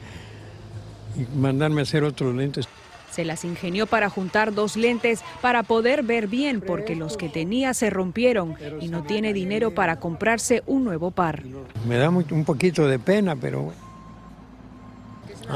y 1.15 1.37
mandarme 1.37 1.79
a 1.79 1.83
hacer 1.83 2.03
otros 2.03 2.35
lentes. 2.35 2.67
Se 3.13 3.23
las 3.25 3.45
ingenió 3.45 3.85
para 3.85 4.09
juntar 4.09 4.53
dos 4.55 4.75
lentes 4.75 5.21
para 5.41 5.61
poder 5.61 6.01
ver 6.01 6.27
bien 6.27 6.61
porque 6.61 6.95
los 6.95 7.15
que 7.15 7.29
tenía 7.29 7.75
se 7.75 7.91
rompieron 7.91 8.55
y 8.81 8.87
no 8.87 9.03
tiene 9.03 9.33
dinero 9.33 9.71
para 9.75 9.99
comprarse 9.99 10.63
un 10.65 10.83
nuevo 10.83 11.11
par. 11.11 11.43
Me 11.87 11.97
da 11.97 12.09
muy- 12.09 12.25
un 12.31 12.43
poquito 12.43 12.87
de 12.87 12.97
pena, 12.97 13.35
pero 13.35 13.61
bueno. 13.61 13.79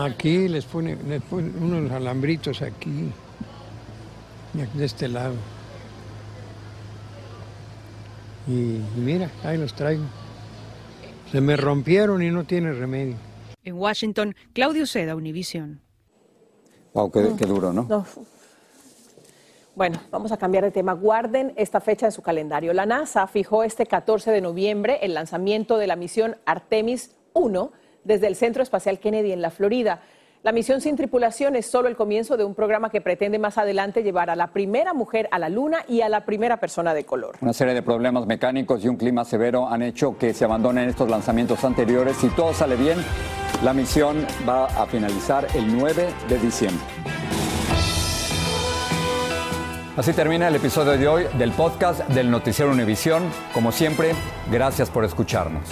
aquí 0.04 0.48
les 0.48 0.66
pone, 0.66 0.98
les 1.08 1.22
pone 1.24 1.50
unos 1.60 1.92
alambritos 1.92 2.62
aquí 2.62 3.10
de 4.76 4.86
este 4.86 5.08
lado. 5.08 5.34
Y, 8.48 8.52
y 8.52 8.84
mira, 8.98 9.30
ahí 9.44 9.58
los 9.58 9.74
traigo. 9.74 10.04
Se 11.32 11.42
me 11.42 11.58
rompieron 11.58 12.22
y 12.22 12.30
no 12.30 12.44
tiene 12.46 12.72
remedio. 12.72 13.16
En 13.64 13.74
Washington, 13.76 14.36
Claudio 14.54 14.86
Seda, 14.86 15.16
Univisión. 15.16 15.82
Wow, 16.94 17.12
qué, 17.12 17.30
qué 17.38 17.46
duro, 17.46 17.74
¿no? 17.74 17.84
No. 17.84 18.06
Bueno, 19.78 20.00
vamos 20.10 20.32
a 20.32 20.38
cambiar 20.38 20.64
de 20.64 20.72
tema. 20.72 20.94
Guarden 20.94 21.54
esta 21.56 21.80
fecha 21.80 22.08
en 22.08 22.12
su 22.12 22.24
calendario. 22.24 22.74
La 22.74 22.88
NASA 22.88 23.28
fijó 23.28 23.64
este 23.64 23.86
14 23.86 24.32
de 24.32 24.42
noviembre 24.42 24.98
el 25.04 25.14
lanzamiento 25.14 25.78
de 25.78 25.86
la 25.86 25.96
misión 25.96 26.36
Artemis 26.48 27.16
1 27.34 27.72
desde 28.04 28.26
el 28.26 28.36
Centro 28.36 28.64
Espacial 28.64 29.00
Kennedy 29.00 29.32
en 29.32 29.44
la 29.44 29.52
Florida. 29.52 30.02
La 30.42 30.52
misión 30.52 30.82
sin 30.82 30.96
tripulación 30.96 31.56
es 31.56 31.66
solo 31.66 31.90
el 31.90 31.96
comienzo 31.96 32.38
de 32.38 32.44
un 32.44 32.56
programa 32.56 32.90
que 32.90 33.02
pretende 33.02 33.38
más 33.38 33.58
adelante 33.58 34.02
llevar 34.02 34.30
a 34.30 34.36
la 34.36 34.48
primera 34.48 34.94
mujer 34.94 35.28
a 35.32 35.38
la 35.38 35.50
Luna 35.50 35.80
y 35.88 36.02
a 36.02 36.10
la 36.10 36.26
primera 36.26 36.58
persona 36.58 36.94
de 36.94 37.04
color. 37.04 37.36
Una 37.42 37.54
serie 37.54 37.74
de 37.74 37.84
problemas 37.84 38.26
mecánicos 38.26 38.84
y 38.84 38.88
un 38.88 38.96
clima 38.96 39.26
severo 39.26 39.68
han 39.68 39.82
hecho 39.82 40.18
que 40.18 40.34
se 40.34 40.46
abandonen 40.46 40.90
estos 40.90 41.10
lanzamientos 41.10 41.64
anteriores. 41.64 42.18
Si 42.18 42.30
todo 42.30 42.54
sale 42.54 42.78
bien, 42.78 42.98
la 43.64 43.74
misión 43.74 44.26
va 44.48 44.66
a 44.66 44.86
finalizar 44.86 45.48
el 45.56 45.76
9 45.76 46.14
de 46.30 46.40
diciembre. 46.40 46.86
Así 49.96 50.14
termina 50.14 50.48
el 50.48 50.56
episodio 50.56 50.92
de 50.92 51.08
hoy 51.08 51.26
del 51.40 51.52
podcast 51.52 52.02
del 52.10 52.30
Noticiero 52.30 52.72
Univisión. 52.72 53.24
Como 53.52 53.72
siempre, 53.72 54.14
gracias 54.52 54.92
por 54.92 55.04
escucharnos. 55.04 55.68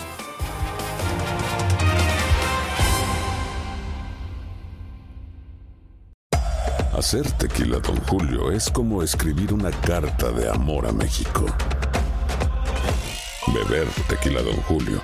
Hacer 6.98 7.30
tequila, 7.34 7.78
Don 7.80 7.98
Julio, 8.08 8.52
es 8.52 8.72
como 8.72 9.04
escribir 9.04 9.54
una 9.54 9.70
carta 9.70 10.32
de 10.32 10.50
amor 10.50 10.88
a 10.88 10.92
México. 10.92 11.46
Beber 13.54 13.88
tequila, 14.08 14.42
Don 14.42 14.56
Julio, 14.64 15.04